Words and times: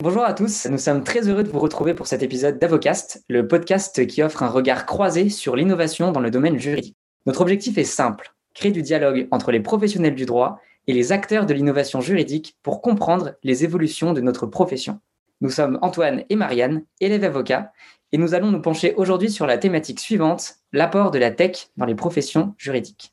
Bonjour 0.00 0.22
à 0.22 0.32
tous, 0.32 0.66
nous 0.66 0.78
sommes 0.78 1.02
très 1.02 1.28
heureux 1.28 1.42
de 1.42 1.48
vous 1.48 1.58
retrouver 1.58 1.92
pour 1.92 2.06
cet 2.06 2.22
épisode 2.22 2.60
d'Avocast, 2.60 3.24
le 3.28 3.48
podcast 3.48 4.06
qui 4.06 4.22
offre 4.22 4.44
un 4.44 4.48
regard 4.48 4.86
croisé 4.86 5.28
sur 5.28 5.56
l'innovation 5.56 6.12
dans 6.12 6.20
le 6.20 6.30
domaine 6.30 6.56
juridique. 6.56 6.94
Notre 7.26 7.40
objectif 7.40 7.78
est 7.78 7.82
simple, 7.82 8.32
créer 8.54 8.70
du 8.70 8.80
dialogue 8.80 9.26
entre 9.32 9.50
les 9.50 9.58
professionnels 9.58 10.14
du 10.14 10.24
droit 10.24 10.60
et 10.86 10.92
les 10.92 11.10
acteurs 11.10 11.46
de 11.46 11.52
l'innovation 11.52 12.00
juridique 12.00 12.56
pour 12.62 12.80
comprendre 12.80 13.34
les 13.42 13.64
évolutions 13.64 14.12
de 14.12 14.20
notre 14.20 14.46
profession. 14.46 15.00
Nous 15.40 15.50
sommes 15.50 15.80
Antoine 15.82 16.22
et 16.30 16.36
Marianne, 16.36 16.84
élèves 17.00 17.24
avocats, 17.24 17.72
et 18.12 18.18
nous 18.18 18.34
allons 18.34 18.52
nous 18.52 18.62
pencher 18.62 18.94
aujourd'hui 18.94 19.32
sur 19.32 19.48
la 19.48 19.58
thématique 19.58 19.98
suivante, 19.98 20.58
l'apport 20.72 21.10
de 21.10 21.18
la 21.18 21.32
tech 21.32 21.70
dans 21.76 21.86
les 21.86 21.96
professions 21.96 22.54
juridiques. 22.56 23.12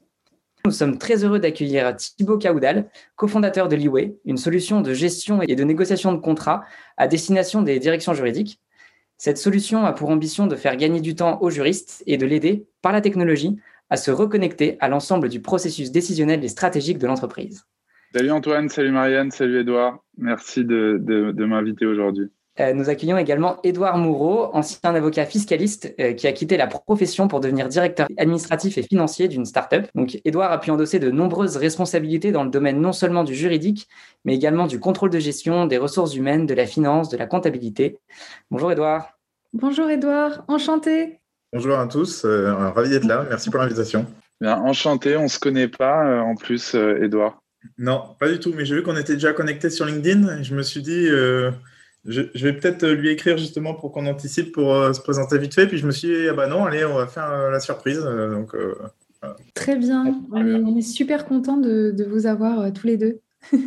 Nous 0.66 0.71
sommes 0.71 0.97
très 0.97 1.23
heureux 1.23 1.38
d'accueillir 1.38 1.95
Thibaut 1.95 2.39
Caoudal, 2.39 2.89
cofondateur 3.16 3.68
de 3.68 3.75
Liway, 3.75 4.16
une 4.25 4.38
solution 4.38 4.81
de 4.81 4.95
gestion 4.95 5.43
et 5.43 5.55
de 5.55 5.63
négociation 5.63 6.11
de 6.11 6.18
contrats 6.18 6.63
à 6.98 7.07
destination 7.07 7.61
des 7.61 7.77
directions 7.77 8.16
juridiques. 8.16 8.59
Cette 9.20 9.38
solution 9.38 9.86
a 9.86 9.94
pour 9.94 10.09
ambition 10.09 10.48
de 10.48 10.55
faire 10.55 10.75
gagner 10.75 11.02
du 11.02 11.13
temps 11.13 11.39
aux 11.44 11.52
juristes 11.52 12.03
et 12.08 12.17
de 12.17 12.25
l'aider, 12.25 12.66
par 12.81 12.94
la 12.94 13.02
technologie, 13.02 13.59
à 13.91 13.98
se 13.98 14.09
reconnecter 14.09 14.77
à 14.80 14.89
l'ensemble 14.89 15.30
du 15.30 15.39
processus 15.39 15.91
décisionnel 15.91 16.44
et 16.44 16.48
stratégique 16.48 16.97
de 16.97 17.05
l'entreprise. 17.05 17.66
Salut 18.11 18.31
Antoine, 18.31 18.67
salut 18.67 18.91
Marianne, 18.91 19.30
salut 19.30 19.59
Edouard. 19.59 20.03
Merci 20.17 20.66
de, 20.66 21.00
de 21.00 21.45
m'inviter 21.45 21.86
aujourd'hui. 21.86 22.31
Euh, 22.62 22.73
nous 22.73 22.90
accueillons 22.90 23.18
également 23.18 23.59
Édouard 23.64 23.98
Moureau, 23.98 24.50
ancien 24.54 24.95
avocat 24.95 25.26
fiscaliste 25.26 25.94
euh, 26.00 26.14
qui 26.14 26.26
a 26.26 26.32
quitté 26.32 26.55
la 26.55 26.68
profession 26.68 27.28
pour 27.28 27.41
devenir 27.41 27.68
directeur 27.68 28.08
administratif 28.18 28.78
et 28.78 28.84
financier 28.84 29.28
d'une 29.28 29.45
start-up. 29.45 29.88
Donc, 29.94 30.22
Édouard 30.23 30.52
a 30.54 30.59
pu 30.59 30.72
endosser 30.72 31.00
de 31.00 31.12
nombreuses 31.12 31.58
responsabilités 31.58 32.31
dans 32.31 32.45
le 32.45 32.50
domaine 32.50 32.80
non 32.80 32.94
seulement 32.94 33.26
du 33.26 33.36
juridique, 33.36 33.90
mais 34.23 34.36
également 34.36 34.68
du 34.68 34.80
contrôle 34.80 35.09
de 35.09 35.20
gestion, 35.20 35.66
des 35.66 35.78
ressources 35.78 36.16
humaines, 36.16 36.45
de 36.45 36.54
la 36.54 36.66
finance, 36.66 37.09
de 37.09 37.18
la 37.18 37.26
comptabilité. 37.26 37.98
Bonjour 38.50 38.72
Édouard. 38.72 39.09
Bonjour 39.52 39.90
Édouard, 39.90 40.45
enchanté. 40.47 41.19
Bonjour 41.52 41.78
à 41.78 41.88
tous, 41.88 42.23
euh, 42.23 42.53
ravi 42.53 42.90
d'être 42.90 43.06
là. 43.06 43.25
Merci 43.30 43.50
pour 43.50 43.59
l'invitation. 43.59 44.06
Bien, 44.40 44.58
enchanté, 44.58 45.17
on 45.17 45.23
ne 45.23 45.28
se 45.28 45.40
connaît 45.40 45.69
pas 45.69 46.22
en 46.22 46.36
plus, 46.36 46.75
Édouard. 46.75 47.42
Non, 47.78 48.16
pas 48.19 48.30
du 48.30 48.40
tout, 48.40 48.53
mais 48.56 48.66
j'ai 48.66 48.75
vu 48.75 48.84
qu'on 48.84 48.97
était 48.97 49.14
déjà 49.14 49.34
connecté 49.34 49.69
sur 49.69 49.86
LinkedIn 49.86 50.40
et 50.40 50.44
je 50.44 50.53
me 50.53 50.62
suis 50.62 50.81
dit 50.81 51.08
je, 52.06 52.45
vais 52.45 52.53
peut-être 52.53 52.84
euh, 52.84 52.94
lui 52.94 53.09
écrire 53.09 53.38
justement 53.38 53.73
pour 53.73 53.92
qu'on 53.92 54.06
anticipe 54.06 54.52
pour 54.52 54.73
euh, 54.73 54.94
se 54.94 55.02
présenter 55.02 55.38
vite 55.38 55.53
fait. 55.53 55.67
Puis 55.67 55.78
je 55.78 55.88
me 55.88 55.92
suis 55.92 56.08
dit, 56.08 56.28
ah 56.30 56.34
bah 56.34 56.47
non, 56.47 56.66
allez, 56.66 56.86
on 56.86 56.95
va 56.95 57.08
faire 57.08 57.31
euh, 57.31 57.50
la 57.50 57.59
surprise. 57.59 58.00
donc, 58.00 58.56
Très 59.56 59.75
bien. 59.75 60.22
On 60.31 60.78
est, 60.78 60.81
super 60.81 61.25
content 61.25 61.58
de, 61.58 62.06
vous 62.08 62.28
avoir 62.28 62.72
tous 62.73 62.86
les 62.86 62.97
deux. 62.97 63.22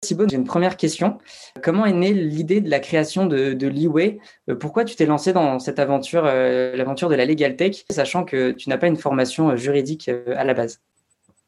Thibaut, 0.00 0.28
j'ai 0.28 0.36
une 0.36 0.44
première 0.44 0.76
question. 0.76 1.18
Comment 1.62 1.86
est 1.86 1.92
née 1.92 2.12
l'idée 2.12 2.60
de 2.60 2.70
la 2.70 2.78
création 2.78 3.26
de, 3.26 3.54
de 3.54 3.66
Leeway? 3.66 4.18
Pourquoi 4.60 4.84
tu 4.84 4.94
t'es 4.94 5.06
lancé 5.06 5.32
dans 5.32 5.58
cette 5.58 5.78
aventure, 5.78 6.22
l'aventure 6.22 7.08
de 7.08 7.14
la 7.14 7.24
Legal 7.24 7.56
Tech, 7.56 7.84
sachant 7.90 8.24
que 8.24 8.52
tu 8.52 8.68
n'as 8.68 8.78
pas 8.78 8.86
une 8.86 8.96
formation 8.96 9.56
juridique 9.56 10.08
à 10.08 10.44
la 10.44 10.54
base? 10.54 10.80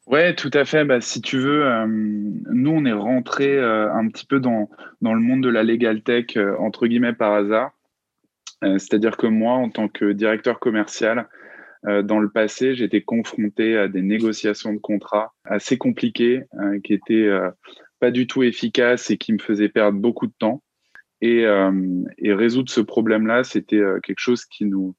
Ouais, 0.07 0.35
tout 0.35 0.51
à 0.55 0.65
fait. 0.65 0.85
Bah, 0.85 1.01
si 1.01 1.21
tu 1.21 1.39
veux, 1.39 1.65
euh, 1.65 1.87
nous, 1.87 2.71
on 2.71 2.85
est 2.85 2.93
rentré 2.93 3.57
euh, 3.57 3.93
un 3.93 4.09
petit 4.09 4.27
peu 4.27 4.41
dans, 4.41 4.69
dans 5.03 5.15
le 5.15 5.21
monde 5.21 5.43
de 5.43 5.49
la 5.49 5.63
legal 5.63 6.03
tech, 6.03 6.37
euh, 6.37 6.57
entre 6.59 6.87
guillemets, 6.87 7.13
par 7.13 7.33
hasard. 7.33 7.73
C'est-à-dire 8.63 9.17
que 9.17 9.27
moi, 9.27 9.55
en 9.55 9.71
tant 9.71 9.89
que 9.89 10.13
directeur 10.13 10.61
commercial, 10.61 11.27
dans 11.83 12.19
le 12.19 12.29
passé, 12.29 12.75
j'étais 12.75 13.01
confronté 13.01 13.79
à 13.79 13.89
des 13.89 14.03
négociations 14.03 14.75
de 14.75 14.79
contrats 14.79 15.33
assez 15.47 15.79
compliquées, 15.79 16.43
qui 16.85 16.93
étaient 16.93 17.31
pas 18.01 18.11
du 18.11 18.27
tout 18.27 18.43
efficaces 18.43 19.11
et 19.11 19.17
qui 19.17 19.33
me 19.33 19.39
faisaient 19.39 19.71
perdre 19.71 19.99
beaucoup 19.99 20.27
de 20.27 20.35
temps. 20.39 20.63
Et, 21.23 21.47
et 22.19 22.35
résoudre 22.35 22.71
ce 22.71 22.83
problème-là, 22.83 23.45
c'était 23.45 23.81
quelque 24.03 24.21
chose 24.21 24.45
qui 24.45 24.67
nous, 24.67 24.95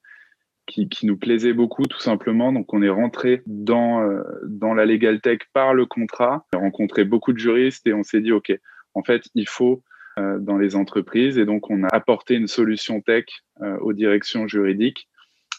qui, 0.65 1.05
nous 1.05 1.17
plaisait 1.17 1.53
beaucoup 1.53 1.83
tout 1.83 1.99
simplement. 1.99 2.53
Donc 2.53 2.73
on 2.73 2.81
est 2.81 2.89
rentré 2.89 3.41
dans, 3.45 4.01
euh, 4.01 4.21
dans 4.43 4.73
la 4.73 4.85
legal 4.85 5.21
tech 5.21 5.39
par 5.53 5.73
le 5.73 5.85
contrat, 5.85 6.45
on 6.53 6.57
a 6.57 6.61
rencontré 6.61 7.03
beaucoup 7.03 7.33
de 7.33 7.39
juristes 7.39 7.85
et 7.87 7.93
on 7.93 8.03
s'est 8.03 8.21
dit, 8.21 8.31
OK, 8.31 8.51
en 8.93 9.03
fait, 9.03 9.23
il 9.35 9.47
faut 9.47 9.83
euh, 10.19 10.39
dans 10.39 10.57
les 10.57 10.75
entreprises. 10.75 11.37
Et 11.37 11.45
donc 11.45 11.69
on 11.69 11.83
a 11.83 11.89
apporté 11.91 12.35
une 12.35 12.47
solution 12.47 13.01
tech 13.01 13.25
euh, 13.61 13.77
aux 13.79 13.93
directions 13.93 14.47
juridiques. 14.47 15.07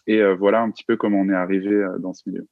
Et 0.08 0.20
voilà 0.34 0.60
un 0.62 0.70
petit 0.72 0.82
peu 0.82 0.96
comment 0.96 1.20
on 1.20 1.28
est 1.28 1.34
arrivé 1.34 1.80
dans 2.00 2.12
ce 2.12 2.28
milieu. 2.28 2.48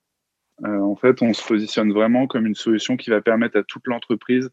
en 0.63 0.95
fait, 0.95 1.21
on 1.21 1.33
se 1.33 1.45
positionne 1.45 1.93
vraiment 1.93 2.29
comme 2.29 2.47
une 2.47 2.55
solution 2.55 2.97
qui 2.97 3.11
va 3.11 3.21
permettre 3.21 3.59
à 3.59 3.65
toute 3.65 3.89
l'entreprise 3.89 4.53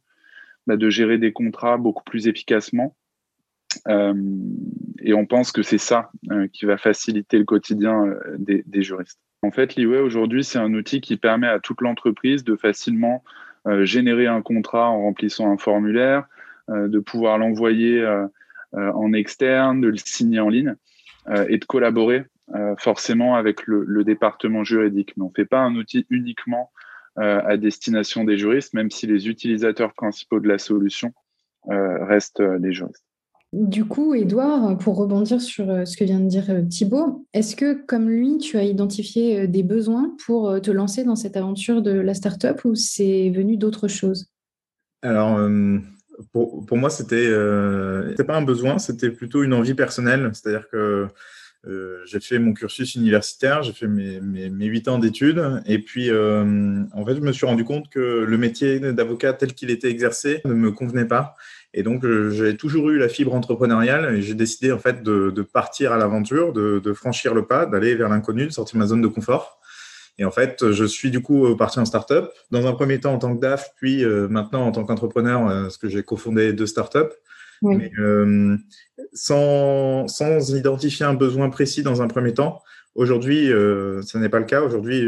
bah, 0.65 0.77
de 0.77 0.89
gérer 0.89 1.19
des 1.19 1.31
contrats 1.31 1.77
beaucoup 1.77 2.03
plus 2.03 2.27
efficacement 2.27 2.95
et 3.87 5.13
on 5.13 5.25
pense 5.25 5.51
que 5.51 5.61
c'est 5.61 5.77
ça 5.77 6.11
euh, 6.31 6.47
qui 6.51 6.65
va 6.65 6.77
faciliter 6.77 7.37
le 7.37 7.45
quotidien 7.45 8.05
euh, 8.05 8.35
des, 8.37 8.81
juristes. 8.81 9.19
En 9.43 9.51
fait, 9.51 9.75
l'IWay 9.75 9.99
aujourd'hui, 9.99 10.43
c'est 10.43 10.57
un 10.57 10.73
outil 10.73 11.01
qui 11.01 11.17
permet 11.17 11.47
à 11.47 11.59
toute 11.59 11.81
l'entreprise 11.81 12.43
de 12.43 12.55
facilement 12.55 13.23
générer 13.81 14.27
un 14.27 14.41
contrat 14.41 14.89
en 14.89 15.01
remplissant 15.01 15.51
un 15.51 15.57
formulaire, 15.57 16.25
de 16.69 16.99
pouvoir 16.99 17.37
l'envoyer 17.37 18.01
en 18.71 19.11
externe, 19.11 19.81
de 19.81 19.89
le 19.89 19.97
signer 19.97 20.39
en 20.39 20.47
ligne 20.47 20.75
et 21.49 21.57
de 21.57 21.65
collaborer 21.65 22.23
forcément 22.77 23.35
avec 23.35 23.67
le, 23.67 23.83
le, 23.85 24.05
département 24.05 24.63
juridique. 24.63 25.13
Mais 25.17 25.23
on 25.23 25.29
ne 25.29 25.33
fait 25.35 25.45
pas 25.45 25.59
un 25.59 25.75
outil 25.75 26.05
uniquement 26.09 26.71
à 27.17 27.57
destination 27.57 28.23
des 28.23 28.37
juristes, 28.37 28.73
même 28.73 28.89
si 28.89 29.05
les 29.05 29.27
utilisateurs 29.27 29.93
principaux 29.93 30.39
de 30.39 30.47
la 30.47 30.59
solution 30.59 31.13
restent 31.67 32.39
les 32.39 32.71
juristes. 32.71 33.06
Du 33.53 33.85
coup, 33.85 34.13
Edouard, 34.13 34.77
pour 34.77 34.97
rebondir 34.97 35.39
sur 35.39 35.69
euh, 35.69 35.85
ce 35.85 35.95
que 35.95 36.03
vient 36.03 36.19
de 36.19 36.27
dire 36.27 36.49
euh, 36.49 36.63
Thibault, 36.63 37.25
est-ce 37.33 37.55
que, 37.55 37.85
comme 37.85 38.09
lui, 38.09 38.39
tu 38.39 38.57
as 38.57 38.63
identifié 38.63 39.39
euh, 39.39 39.47
des 39.47 39.63
besoins 39.63 40.13
pour 40.25 40.59
te 40.61 40.69
lancer 40.69 41.05
dans 41.05 41.15
cette 41.15 41.37
aventure 41.37 41.81
de 41.81 41.91
la 41.91 42.13
startup 42.13 42.65
ou 42.65 42.75
c'est 42.75 43.29
venu 43.29 43.55
d'autres 43.55 43.87
choses 43.87 44.29
Alors, 45.01 45.39
pour, 46.33 46.65
moi, 46.71 46.89
c'était 46.89 47.29
n'était 48.07 48.25
pas 48.25 48.35
un 48.35 48.41
besoin, 48.41 48.79
c'était 48.79 49.11
plutôt 49.11 49.43
une 49.43 49.53
envie 49.53 49.75
personnelle. 49.75 50.29
C'est-à-dire 50.33 50.67
que 50.69 51.07
j'ai 52.05 52.19
fait 52.19 52.39
mon 52.39 52.53
cursus 52.53 52.95
universitaire, 52.95 53.63
j'ai 53.63 53.73
fait 53.73 53.87
mes, 53.87 54.19
mes, 54.21 54.89
ans 54.89 54.99
d'études, 54.99 55.61
et 55.65 55.79
puis 55.79 56.09
en 56.11 57.05
fait, 57.05 57.15
je 57.15 57.21
me 57.21 57.31
suis 57.31 57.45
rendu 57.45 57.63
compte 57.63 57.89
que 57.89 58.25
le 58.27 58.37
métier 58.37 58.79
d'avocat 58.79 59.33
tel 59.33 59.53
qu'il 59.53 59.69
était 59.69 59.89
exercé 59.89 60.41
ne 60.45 60.53
me 60.53 60.71
convenait 60.71 61.07
pas. 61.07 61.35
Et 61.77 61.83
donc, 61.83 62.03
euh, 62.03 62.31
j'ai 62.31 62.57
toujours 62.57 62.89
eu 62.89 62.97
la 62.97 63.07
fibre 63.07 63.35
entrepreneuriale 63.35 64.15
et 64.15 64.23
j'ai 64.23 64.33
décidé 64.33 64.71
en 64.71 64.79
fait 64.79 65.03
de, 65.03 65.41
partir 65.43 65.91
à 65.93 65.97
l'aventure, 65.97 66.51
de, 66.51 66.93
franchir 66.93 67.35
le 67.35 67.45
pas, 67.45 67.67
d'aller 67.67 67.93
vers 67.93 68.09
l'inconnu, 68.09 68.47
de 68.47 68.51
sortir 68.51 68.77
de 68.77 68.79
ma 68.79 68.87
zone 68.87 69.01
de 69.01 69.07
confort. 69.07 69.59
Et 70.17 70.25
en 70.25 70.31
fait, 70.31 70.71
je 70.71 70.85
suis 70.85 71.11
du 71.11 71.21
coup 71.21 71.55
parti 71.55 71.77
en 71.77 71.85
startup. 71.85 72.29
Dans 72.49 72.65
un 72.65 72.73
premier 72.73 72.99
temps 72.99 73.13
en 73.13 73.19
tant 73.19 73.35
que 73.35 73.39
DAF, 73.39 73.75
puis 73.75 74.03
euh, 74.03 74.27
maintenant 74.27 74.65
en 74.65 74.71
tant 74.71 74.85
qu'entrepreneur, 74.85 75.47
euh, 75.47 75.61
parce 75.61 75.77
que 75.77 75.87
j'ai 75.87 76.01
cofondé 76.01 76.51
deux 76.51 76.65
startups. 76.65 77.13
Mais, 77.61 77.91
sans, 79.13 80.07
sans, 80.07 80.55
identifier 80.55 81.05
un 81.05 81.13
besoin 81.13 81.51
précis 81.51 81.83
dans 81.83 82.01
un 82.01 82.07
premier 82.07 82.33
temps. 82.33 82.63
Aujourd'hui, 82.95 83.49
ce 83.49 84.17
n'est 84.17 84.29
pas 84.29 84.39
le 84.39 84.45
cas. 84.45 84.61
Aujourd'hui, 84.61 85.07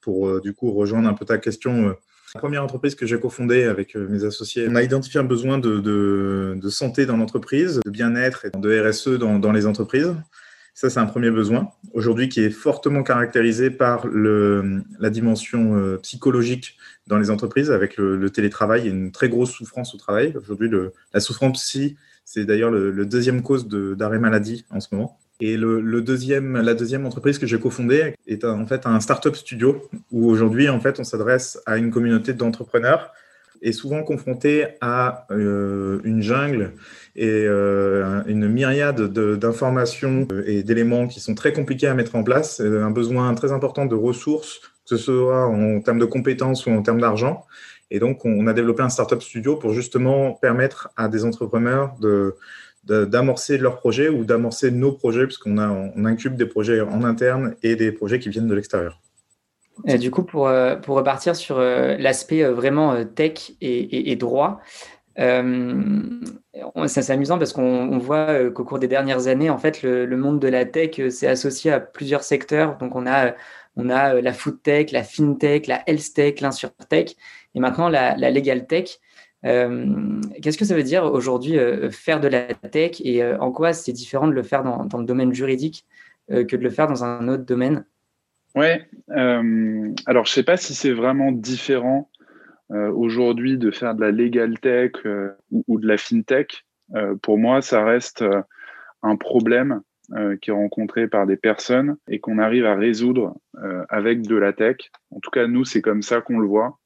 pour 0.00 0.40
du 0.40 0.54
coup 0.54 0.72
rejoindre 0.72 1.08
un 1.08 1.14
peu 1.14 1.24
ta 1.24 1.38
question, 1.38 1.94
la 2.34 2.40
première 2.40 2.64
entreprise 2.64 2.94
que 2.94 3.06
j'ai 3.06 3.18
cofondée 3.18 3.64
avec 3.64 3.96
euh, 3.96 4.06
mes 4.08 4.24
associés, 4.24 4.66
on 4.68 4.74
a 4.74 4.82
identifié 4.82 5.20
un 5.20 5.24
besoin 5.24 5.58
de, 5.58 6.58
santé 6.68 7.06
dans 7.06 7.16
l'entreprise, 7.16 7.80
de 7.84 7.90
bien-être 7.90 8.44
et 8.44 8.50
de 8.50 8.88
RSE 8.88 9.18
dans, 9.18 9.52
les 9.52 9.66
entreprises. 9.66 10.14
Ça, 10.74 10.90
c'est 10.90 11.00
un 11.00 11.06
premier 11.06 11.30
besoin, 11.30 11.70
aujourd'hui 11.92 12.28
qui 12.28 12.40
est 12.40 12.50
fortement 12.50 13.02
caractérisé 13.02 13.70
par 13.70 14.06
la 14.06 15.10
dimension 15.10 15.76
euh, 15.76 15.96
psychologique 15.96 16.76
dans 17.08 17.18
les 17.18 17.30
entreprises 17.30 17.70
avec 17.72 17.96
le, 17.96 18.30
télétravail 18.30 18.86
et 18.86 18.90
une 18.90 19.10
très 19.10 19.28
grosse 19.28 19.50
souffrance 19.50 19.94
au 19.94 19.98
travail. 19.98 20.34
Aujourd'hui, 20.36 20.70
la 21.12 21.20
souffrance 21.20 21.64
psy, 21.64 21.96
c'est 22.24 22.44
d'ailleurs 22.44 22.70
le, 22.70 22.92
le, 22.92 23.06
deuxième 23.06 23.42
cause 23.42 23.66
d'arrêt 23.66 24.20
maladie 24.20 24.66
en 24.70 24.80
ce 24.80 24.88
moment. 24.92 25.18
Et 25.40 25.56
le, 25.56 26.00
deuxième, 26.00 26.60
la 26.60 26.74
deuxième 26.74 27.06
entreprise 27.06 27.38
que 27.38 27.46
j'ai 27.46 27.60
cofondée 27.60 28.14
est 28.26 28.44
en 28.44 28.66
fait 28.66 28.86
un 28.86 28.98
startup 28.98 29.36
studio 29.36 29.88
où 30.10 30.28
aujourd'hui 30.28 30.68
en 30.68 30.80
fait 30.80 30.98
on 30.98 31.04
s'adresse 31.04 31.60
à 31.64 31.76
une 31.76 31.90
communauté 31.90 32.32
d'entrepreneurs 32.32 33.12
et 33.62 33.72
souvent 33.72 34.02
confrontés 34.02 34.66
à 34.80 35.26
euh, 35.30 36.00
une 36.04 36.22
jungle 36.22 36.72
et 37.14 37.44
euh, 37.46 38.22
une 38.26 38.48
myriade 38.48 39.00
d'informations 39.12 40.26
et 40.44 40.64
d'éléments 40.64 41.06
qui 41.06 41.20
sont 41.20 41.34
très 41.34 41.52
compliqués 41.52 41.86
à 41.86 41.94
mettre 41.94 42.16
en 42.16 42.24
place, 42.24 42.60
un 42.60 42.90
besoin 42.90 43.32
très 43.34 43.52
important 43.52 43.86
de 43.86 43.94
ressources, 43.94 44.60
que 44.60 44.96
ce 44.96 44.96
soit 44.96 45.46
en 45.46 45.80
termes 45.80 45.98
de 45.98 46.04
compétences 46.04 46.66
ou 46.66 46.70
en 46.70 46.82
termes 46.82 47.00
d'argent. 47.00 47.46
Et 47.90 48.00
donc 48.00 48.24
on 48.24 48.46
a 48.48 48.52
développé 48.52 48.82
un 48.82 48.88
startup 48.88 49.22
studio 49.22 49.56
pour 49.56 49.72
justement 49.72 50.32
permettre 50.32 50.90
à 50.96 51.08
des 51.08 51.24
entrepreneurs 51.24 51.94
de 52.00 52.36
d'amorcer 52.88 53.58
leurs 53.58 53.76
projets 53.76 54.08
ou 54.08 54.24
d'amorcer 54.24 54.70
nos 54.70 54.92
projets, 54.92 55.26
puisqu'on 55.26 55.58
on 55.58 56.04
incube 56.04 56.36
des 56.36 56.46
projets 56.46 56.80
en 56.80 57.04
interne 57.04 57.54
et 57.62 57.76
des 57.76 57.92
projets 57.92 58.18
qui 58.18 58.28
viennent 58.30 58.48
de 58.48 58.54
l'extérieur. 58.54 59.00
du 59.84 60.10
coup, 60.10 60.22
pour, 60.22 60.48
euh, 60.48 60.76
pour 60.76 60.96
repartir 60.96 61.36
sur 61.36 61.58
euh, 61.58 61.96
l'aspect 61.98 62.42
euh, 62.42 62.52
vraiment 62.52 63.04
tech 63.04 63.52
et, 63.60 64.16
droit, 64.16 64.60
c'est 65.16 67.10
amusant 67.10 67.38
parce 67.38 67.52
qu'on 67.52 67.98
voit 67.98 68.50
qu'au 68.50 68.64
cours 68.64 68.78
des 68.78 68.88
dernières 68.88 69.26
années, 69.26 69.50
en 69.50 69.58
fait, 69.58 69.82
le, 69.82 70.16
monde 70.16 70.38
de 70.38 70.48
la 70.48 70.64
tech 70.64 71.00
s'est 71.10 71.26
associé 71.26 71.72
à 71.72 71.80
plusieurs 71.80 72.22
secteurs. 72.22 72.78
Donc, 72.78 72.94
on 72.94 73.04
a, 73.06 73.34
on 73.76 73.90
a 73.90 74.20
la 74.20 74.32
food 74.32 74.62
tech, 74.62 74.92
la 74.92 75.02
fintech, 75.02 75.66
la 75.66 75.82
health 75.88 76.14
tech, 76.14 76.40
l'insurtech 76.40 77.16
et 77.54 77.60
maintenant 77.60 77.88
la, 77.88 78.14
legal 78.30 78.66
tech. 78.66 79.00
Qu'est-ce 79.42 80.58
que 80.58 80.64
ça 80.64 80.74
veut 80.74 80.82
dire 80.82 81.04
aujourd'hui 81.04 81.56
faire 81.90 82.20
de 82.20 82.28
la 82.28 82.42
tech 82.54 83.00
et 83.04 83.24
en 83.24 83.52
quoi 83.52 83.72
c'est 83.72 83.92
différent 83.92 84.26
de 84.26 84.32
le 84.32 84.42
faire 84.42 84.64
dans, 84.64 84.98
le 84.98 85.04
domaine 85.04 85.32
juridique 85.32 85.86
que 86.28 86.56
de 86.56 86.62
le 86.62 86.70
faire 86.70 86.88
dans 86.88 87.04
un 87.04 87.28
autre 87.28 87.44
domaine? 87.44 87.84
Ouais, 88.54 88.88
euh, 89.10 89.94
alors 90.06 90.24
je 90.24 90.32
sais 90.32 90.42
pas 90.42 90.56
si 90.56 90.74
c'est 90.74 90.92
vraiment 90.92 91.32
différent 91.32 92.10
euh, 92.70 92.90
aujourd'hui 92.90 93.58
de 93.58 93.70
faire 93.70 93.94
de 93.94 94.00
la 94.00 94.10
legal 94.10 94.58
tech 94.58 94.92
euh, 95.06 95.30
ou, 95.50 95.78
de 95.78 95.86
la 95.86 95.96
fintech. 95.96 96.64
pour 97.22 97.38
moi, 97.38 97.62
ça 97.62 97.84
reste 97.84 98.24
un 99.02 99.16
problème 99.16 99.82
qui 100.40 100.48
est 100.48 100.54
rencontré 100.54 101.06
par 101.06 101.26
des 101.26 101.36
personnes 101.36 101.98
et 102.08 102.18
qu'on 102.18 102.38
arrive 102.38 102.64
à 102.64 102.74
résoudre 102.74 103.36
avec 103.90 104.22
de 104.22 104.36
la 104.36 104.54
tech. 104.54 104.90
En 105.10 105.20
tout 105.20 105.30
cas, 105.30 105.46
nous, 105.46 105.66
c'est 105.66 105.82
comme 105.82 106.00
ça 106.00 106.22
qu'on 106.22 106.38
le 106.38 106.46
voit. 106.46 106.78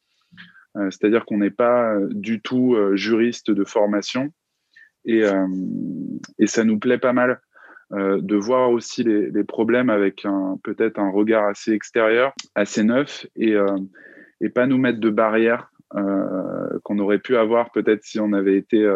C'est-à-dire 0.75 1.27
qu'on 1.27 1.39
n'est 1.39 1.51
pas 1.51 1.97
du 2.11 2.41
tout 2.41 2.77
juriste 2.95 3.51
de 3.51 3.65
formation 3.65 4.33
et, 5.05 5.23
ça 6.47 6.65
nous 6.65 6.79
plaît 6.79 6.99
pas 6.99 7.13
mal 7.13 7.41
euh, 7.93 8.21
de 8.21 8.37
voir 8.37 8.71
aussi 8.71 9.05
les, 9.05 9.45
problèmes 9.45 9.91
avec 9.91 10.27
peut-être 10.63 10.99
un 10.99 11.11
regard 11.11 11.47
assez 11.47 11.73
extérieur, 11.73 12.33
assez 12.55 12.85
neuf, 12.85 13.27
et, 13.37 13.55
euh, 13.55 13.77
pas 14.55 14.67
nous 14.67 14.79
mettre 14.79 14.99
de 14.99 15.11
barrières 15.11 15.71
euh, 15.95 16.79
qu'on 16.83 16.99
aurait 16.99 17.21
pu 17.21 17.37
avoir 17.37 17.71
peut-être 17.71 18.03
si 18.03 18.19
on 18.19 18.33
avait 18.33 18.57
été 18.57 18.91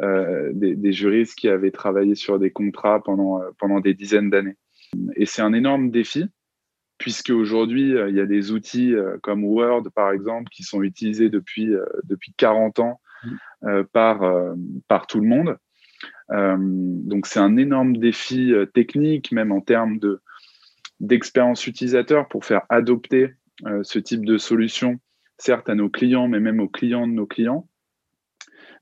des, 0.00 0.92
juristes 0.92 1.34
qui 1.36 1.48
avaient 1.48 1.70
travaillé 1.70 2.14
sur 2.14 2.38
des 2.38 2.50
contrats 2.50 3.02
pendant, 3.02 3.40
pendant 3.58 3.80
des 3.80 3.94
dizaines 3.94 4.30
d'années. 4.30 4.56
Et 5.16 5.26
c'est 5.26 5.42
un 5.42 5.52
énorme 5.52 5.90
défi, 5.90 6.26
puisque 7.00 7.30
aujourd'hui, 7.30 7.94
il 8.08 8.14
y 8.14 8.20
a 8.20 8.26
des 8.26 8.52
outils 8.52 8.94
comme 9.22 9.42
Word, 9.44 9.90
par 9.94 10.12
exemple, 10.12 10.48
qui 10.52 10.62
sont 10.62 10.82
utilisés 10.82 11.30
depuis, 11.30 11.74
depuis 12.04 12.32
40 12.36 12.78
ans 12.78 13.00
mmh. 13.24 13.82
par, 13.92 14.20
par 14.86 15.08
tout 15.08 15.20
le 15.20 15.26
monde. 15.26 15.56
Euh, 16.32 16.56
donc 16.58 17.26
c'est 17.26 17.40
un 17.40 17.56
énorme 17.56 17.96
défi 17.96 18.52
euh, 18.52 18.66
technique, 18.66 19.32
même 19.32 19.52
en 19.52 19.60
termes 19.60 19.98
de 19.98 20.20
d'expérience 21.00 21.66
utilisateur 21.66 22.28
pour 22.28 22.44
faire 22.44 22.62
adopter 22.68 23.32
euh, 23.66 23.80
ce 23.82 23.98
type 23.98 24.26
de 24.26 24.36
solution, 24.36 25.00
certes 25.38 25.70
à 25.70 25.74
nos 25.74 25.88
clients, 25.88 26.28
mais 26.28 26.40
même 26.40 26.60
aux 26.60 26.68
clients 26.68 27.06
de 27.06 27.12
nos 27.12 27.26
clients. 27.26 27.66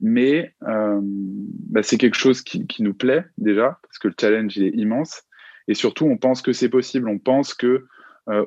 Mais 0.01 0.55
bah, 0.61 1.83
c'est 1.83 1.99
quelque 1.99 2.17
chose 2.17 2.43
qui, 2.43 2.65
nous 2.79 2.95
plaît 2.95 3.25
déjà, 3.37 3.81
parce 3.83 3.99
que 3.99 4.07
le 4.07 4.15
challenge 4.21 4.57
est 4.57 4.71
immense. 4.77 5.25
Et 5.67 5.75
surtout, 5.75 6.07
on 6.07 6.17
pense 6.17 6.41
que 6.41 6.53
c'est 6.53 6.69
possible. 6.69 7.09
On 7.09 7.19
pense 7.19 7.53
que 7.53 7.87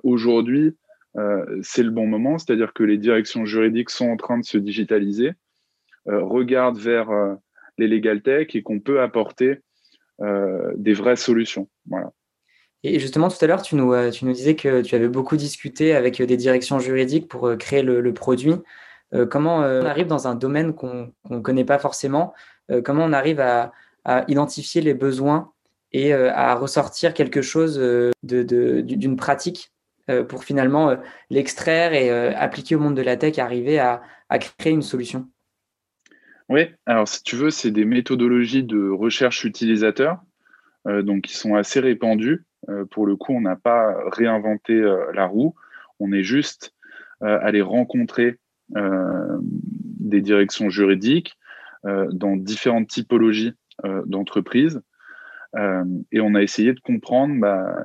aujourd'hui, 0.03 0.75
c'est 1.61 1.83
le 1.83 1.89
bon 1.89 2.07
moment, 2.07 2.37
c'est-à-dire 2.37 2.73
que 2.73 2.83
les 2.83 2.97
directions 2.97 3.45
juridiques 3.45 3.89
sont 3.89 4.09
en 4.09 4.17
train 4.17 4.37
de 4.37 4.45
se 4.45 4.57
digitaliser, 4.57 5.33
regardent 6.05 6.79
vers 6.79 7.37
les 7.77 7.87
legal 7.87 8.21
tech 8.21 8.55
et 8.55 8.63
qu'on 8.63 8.79
peut 8.79 9.01
apporter 9.01 9.59
euh, 10.21 10.71
des 10.75 10.93
vraies 10.93 11.15
solutions. 11.15 11.67
Voilà. 11.87 12.11
Et 12.83 12.99
justement, 12.99 13.27
tout 13.27 13.37
à 13.41 13.47
l'heure, 13.47 13.61
tu 13.61 13.75
nous, 13.75 13.93
euh, 13.93 14.09
disais 14.09 14.55
que 14.55 14.81
tu 14.81 14.95
avais 14.95 15.07
beaucoup 15.07 15.35
discuté 15.35 15.95
avec 15.95 16.21
des 16.21 16.37
directions 16.37 16.79
juridiques 16.79 17.27
pour 17.27 17.47
euh, 17.47 17.55
créer 17.55 17.81
le, 17.81 18.13
produit. 18.13 18.53
comment 19.29 19.57
on 19.57 19.85
arrive 19.85 20.07
dans 20.07 20.27
un 20.27 20.35
domaine 20.35 20.73
qu'on 20.73 21.11
ne 21.29 21.39
connaît 21.39 21.65
pas 21.65 21.79
forcément 21.79 22.33
Comment 22.85 23.03
on 23.03 23.13
arrive 23.13 23.41
à, 23.41 23.73
identifier 24.27 24.81
les 24.81 24.93
besoins 24.93 25.51
et 25.93 26.13
à 26.13 26.55
ressortir 26.55 27.13
quelque 27.13 27.41
chose 27.41 27.77
d'une 28.23 28.45
de, 28.45 29.15
pratique 29.15 29.71
pour 30.29 30.43
finalement 30.43 30.95
l'extraire 31.29 31.93
et 31.93 32.09
appliquer 32.09 32.75
au 32.75 32.79
monde 32.79 32.95
de 32.95 33.01
la 33.01 33.17
tech, 33.17 33.39
arriver 33.39 33.79
à 33.79 34.01
créer 34.39 34.73
une 34.73 34.81
solution. 34.81 35.27
Oui, 36.51 36.67
alors 36.85 37.07
si 37.07 37.23
tu 37.23 37.37
veux, 37.37 37.49
c'est 37.49 37.71
des 37.71 37.85
méthodologies 37.85 38.63
de 38.63 38.89
recherche 38.89 39.45
utilisateur, 39.45 40.17
euh, 40.85 41.01
donc 41.01 41.21
qui 41.21 41.37
sont 41.37 41.55
assez 41.55 41.79
répandues. 41.79 42.43
Euh, 42.67 42.83
pour 42.83 43.05
le 43.05 43.15
coup, 43.15 43.31
on 43.31 43.39
n'a 43.39 43.55
pas 43.55 43.95
réinventé 44.07 44.73
euh, 44.73 45.13
la 45.13 45.27
roue, 45.27 45.55
on 46.01 46.11
est 46.11 46.23
juste 46.23 46.73
allé 47.21 47.61
rencontrer 47.61 48.39
des 48.71 50.21
directions 50.21 50.71
juridiques 50.71 51.37
dans 51.83 52.35
différentes 52.35 52.87
typologies 52.87 53.53
d'entreprises 54.07 54.81
et 56.11 56.21
on 56.21 56.33
a 56.33 56.41
essayé 56.41 56.73
de 56.73 56.79
comprendre 56.79 57.39
bah, 57.39 57.75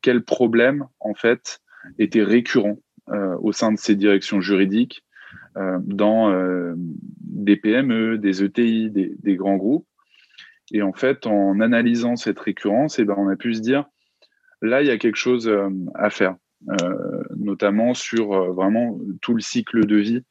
quels 0.00 0.24
problèmes 0.24 0.86
en 1.00 1.14
fait 1.14 1.60
étaient 1.98 2.22
récurrents 2.22 2.78
au 3.40 3.52
sein 3.52 3.72
de 3.72 3.78
ces 3.78 3.94
directions 3.94 4.40
juridiques 4.40 5.04
euh, 5.58 5.78
dans 5.82 6.30
euh, 6.30 6.72
des 6.76 7.56
PME, 7.56 8.16
des 8.16 8.42
ETI, 8.42 8.90
des, 8.90 9.36
grands 9.36 9.56
groupes. 9.56 9.86
Et 10.72 10.80
en 10.80 10.94
fait, 10.94 11.26
en 11.26 11.60
analysant 11.60 12.16
cette 12.16 12.38
récurrence, 12.38 12.98
eh 12.98 13.04
ben, 13.04 13.14
on 13.18 13.28
a 13.28 13.36
pu 13.36 13.52
se 13.52 13.60
dire, 13.60 13.84
là, 14.62 14.80
il 14.80 14.88
y 14.88 14.90
a 14.90 14.96
quelque 14.96 15.16
chose 15.16 15.48
euh, 15.48 15.68
à 15.94 16.08
faire, 16.08 16.36
notamment 17.36 17.92
sur 17.92 18.52
vraiment 18.54 18.98
tout 19.20 19.34
le 19.34 19.40
cycle 19.40 19.84
de 19.84 19.96
vie 19.96 20.24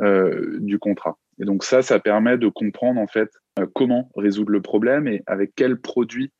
du 0.00 0.78
contrat. 0.78 1.18
Et 1.40 1.44
donc 1.44 1.64
ça, 1.64 1.82
ça 1.82 1.98
permet 1.98 2.38
de 2.38 2.48
comprendre 2.48 3.00
en 3.00 3.06
fait 3.06 3.30
comment 3.74 4.10
résoudre 4.16 4.50
le 4.50 4.62
problème 4.62 5.08
et 5.08 5.22
avec 5.26 5.52
quel 5.56 5.80
produit 5.80 6.32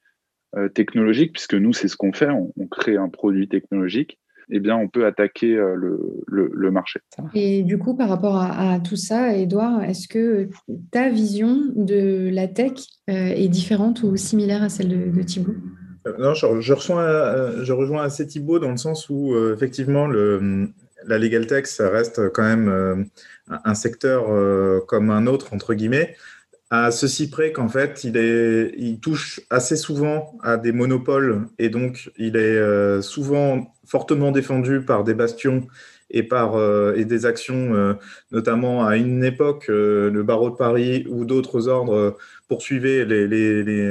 technologique, 0.74 1.32
puisque 1.32 1.54
nous, 1.54 1.72
c'est 1.72 1.88
ce 1.88 1.96
qu'on 1.96 2.12
fait, 2.12 2.30
on, 2.30 2.52
crée 2.68 2.96
un 2.96 3.08
produit 3.08 3.48
technologique 3.48 4.18
eh 4.50 4.60
bien, 4.60 4.76
on 4.76 4.88
peut 4.88 5.04
attaquer 5.04 5.56
euh, 5.56 5.74
le, 6.26 6.70
marché. 6.70 7.00
Et 7.34 7.62
du 7.62 7.78
coup, 7.78 7.94
par 7.96 8.08
rapport 8.08 8.36
à, 8.36 8.78
tout 8.80 8.96
ça, 8.96 9.34
Edouard, 9.34 9.82
est-ce 9.84 10.06
que 10.06 10.48
ta 10.90 11.08
vision 11.08 11.60
de 11.74 12.30
la 12.32 12.46
tech 12.46 12.72
euh, 13.08 13.12
est 13.12 13.48
différente 13.48 14.02
ou 14.02 14.16
similaire 14.16 14.62
à 14.62 14.68
celle 14.68 15.12
de, 15.12 15.22
Thibault? 15.22 15.54
Euh, 16.06 16.12
non, 16.18 16.34
je, 16.34 16.46
je 16.60 17.72
rejoins 17.72 18.02
assez 18.02 18.26
Thibault 18.26 18.58
dans 18.58 18.70
le 18.70 18.76
sens 18.76 19.08
où, 19.08 19.34
effectivement, 19.52 20.06
le, 20.06 20.68
la 21.06 21.18
legal 21.18 21.46
tech, 21.46 21.66
ça 21.66 21.90
reste 21.90 22.30
quand 22.30 22.42
même 22.42 23.08
un 23.48 23.74
secteur 23.74 24.26
comme 24.86 25.10
un 25.10 25.26
autre, 25.26 25.52
entre 25.52 25.74
guillemets 25.74 26.16
à 26.70 26.90
ceci 26.90 27.30
près 27.30 27.52
qu'en 27.52 27.68
fait, 27.68 28.04
il, 28.04 29.00
touche 29.00 29.40
assez 29.48 29.76
souvent 29.76 30.38
à 30.42 30.56
des 30.56 30.72
monopoles 30.72 31.46
et 31.58 31.70
donc 31.70 32.10
il 32.18 32.36
est 32.36 32.58
euh, 32.58 33.00
souvent 33.00 33.74
fortement 33.86 34.32
défendu 34.32 34.82
par 34.82 35.04
des 35.04 35.14
bastions 35.14 35.66
et 36.10 36.22
par 36.22 36.56
euh, 36.56 36.94
des 37.04 37.26
actions, 37.26 37.74
euh, 37.74 37.94
notamment 38.32 38.86
à 38.86 38.96
une 38.96 39.24
époque, 39.24 39.68
le 39.68 40.22
barreau 40.22 40.50
de 40.50 40.56
Paris 40.56 41.06
ou 41.08 41.24
d'autres 41.24 41.68
ordres 41.68 42.16
poursuivaient 42.48 43.04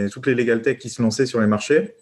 toutes 0.10 0.28
les 0.28 0.36
legal 0.36 0.62
tech 0.62 0.78
qui 0.78 0.90
se 0.90 1.02
lançaient 1.02 1.26
sur 1.26 1.42
les 1.42 1.48
marchés. 1.48 1.96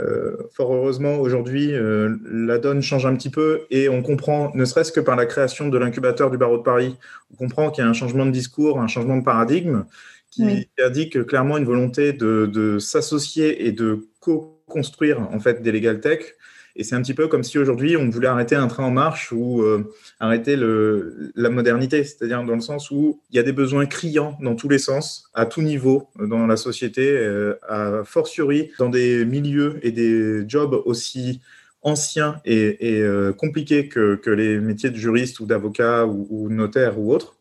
Euh, 0.00 0.36
fort 0.52 0.72
heureusement, 0.72 1.18
aujourd'hui, 1.18 1.74
euh, 1.74 2.16
la 2.30 2.58
donne 2.58 2.80
change 2.82 3.06
un 3.06 3.14
petit 3.14 3.30
peu 3.30 3.62
et 3.70 3.88
on 3.88 4.02
comprend, 4.02 4.50
ne 4.54 4.64
serait-ce 4.64 4.92
que 4.92 5.00
par 5.00 5.16
la 5.16 5.26
création 5.26 5.68
de 5.68 5.78
l'incubateur 5.78 6.30
du 6.30 6.38
barreau 6.38 6.58
de 6.58 6.62
Paris, 6.62 6.96
on 7.32 7.36
comprend 7.36 7.70
qu'il 7.70 7.84
y 7.84 7.86
a 7.86 7.90
un 7.90 7.94
changement 7.94 8.24
de 8.24 8.30
discours, 8.30 8.80
un 8.80 8.88
changement 8.88 9.16
de 9.16 9.24
paradigme 9.24 9.84
qui 10.30 10.68
indique 10.78 11.26
clairement 11.26 11.58
une 11.58 11.64
volonté 11.64 12.12
de, 12.12 12.46
de 12.46 12.78
s'associer 12.78 13.66
et 13.66 13.72
de 13.72 14.06
co-construire 14.20 15.20
en 15.20 15.40
fait 15.40 15.60
des 15.60 15.72
legal 15.72 16.00
tech 16.00 16.36
et 16.80 16.82
c'est 16.82 16.94
un 16.94 17.02
petit 17.02 17.12
peu 17.12 17.28
comme 17.28 17.44
si 17.44 17.58
aujourd'hui 17.58 17.98
on 17.98 18.08
voulait 18.08 18.28
arrêter 18.28 18.56
un 18.56 18.66
train 18.66 18.84
en 18.84 18.90
marche 18.90 19.32
ou 19.32 19.60
euh, 19.60 19.92
arrêter 20.18 20.56
la 20.56 21.50
modernité, 21.50 22.04
c'est-à-dire 22.04 22.42
dans 22.42 22.54
le 22.54 22.62
sens 22.62 22.90
où 22.90 23.20
il 23.30 23.36
y 23.36 23.38
a 23.38 23.42
des 23.42 23.52
besoins 23.52 23.84
criants 23.84 24.38
dans 24.40 24.54
tous 24.54 24.70
les 24.70 24.78
sens, 24.78 25.28
à 25.34 25.44
tout 25.44 25.60
niveau 25.60 26.08
dans 26.18 26.46
la 26.46 26.56
société, 26.56 27.10
euh, 27.10 27.52
à 27.68 28.02
fortiori 28.04 28.70
dans 28.78 28.88
des 28.88 29.26
milieux 29.26 29.78
et 29.82 29.92
des 29.92 30.48
jobs 30.48 30.72
aussi 30.86 31.42
anciens 31.82 32.40
et, 32.46 32.78
euh, 33.02 33.34
compliqués 33.34 33.88
que, 33.88 34.14
que, 34.14 34.30
les 34.30 34.58
métiers 34.58 34.88
de 34.88 34.96
juriste 34.96 35.38
ou 35.40 35.44
d'avocat 35.44 36.06
ou, 36.06 36.26
ou 36.30 36.48
notaire 36.48 36.98
ou 36.98 37.12
autre. 37.12 37.36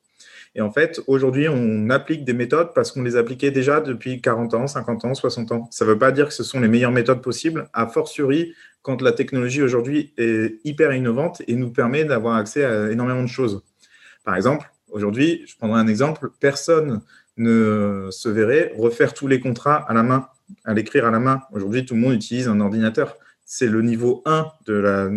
Et 0.56 0.62
en 0.62 0.72
fait, 0.72 1.00
aujourd'hui, 1.08 1.48
on 1.48 1.90
applique 1.90 2.26
des 2.26 2.34
méthodes 2.34 2.74
parce 2.74 2.92
qu'on 2.92 3.04
les 3.04 3.16
appliquait 3.16 3.52
déjà 3.52 3.82
depuis 3.82 4.20
40 4.20 4.54
ans, 4.56 4.68
50 4.68 5.06
ans, 5.06 5.14
60 5.14 5.52
ans. 5.52 5.68
Ça 5.72 5.86
ne 5.86 5.92
veut 5.92 6.00
pas 6.00 6.12
dire 6.12 6.28
que 6.28 6.34
ce 6.34 6.44
sont 6.44 6.60
les 6.60 6.68
meilleures 6.68 6.92
méthodes 6.92 7.22
possibles, 7.22 7.70
a 7.74 7.88
fortiori 7.88 8.54
quand 8.82 9.02
la 9.02 9.12
technologie 9.12 9.62
aujourd'hui 9.62 10.14
est 10.18 10.60
hyper 10.66 10.94
innovante 10.94 11.42
et 11.48 11.56
nous 11.56 11.70
permet 11.70 12.06
d'avoir 12.06 12.36
accès 12.36 12.66
à 12.66 12.92
énormément 12.92 13.22
de 13.22 13.28
choses. 13.28 13.64
Par 14.24 14.36
exemple, 14.36 14.70
aujourd'hui, 14.92 15.44
je 15.48 15.56
prendrai 15.56 15.80
un 15.80 15.88
exemple, 15.88 16.30
personne 16.40 17.02
ne 17.38 18.08
se 18.12 18.30
verrait 18.30 18.74
refaire 18.78 19.14
tous 19.14 19.28
les 19.28 19.40
contrats 19.40 19.86
à 19.88 19.94
la 19.94 20.04
main, 20.04 20.28
à 20.66 20.74
l'écrire 20.74 21.06
à 21.06 21.12
la 21.12 21.20
main. 21.20 21.42
Aujourd'hui, 21.52 21.86
tout 21.86 21.94
le 21.94 22.02
monde 22.02 22.14
utilise 22.14 22.48
un 22.48 22.60
ordinateur. 22.60 23.18
C'est 23.52 23.66
le 23.66 23.82
niveau 23.82 24.22
1 24.28 24.46
de 24.68 24.76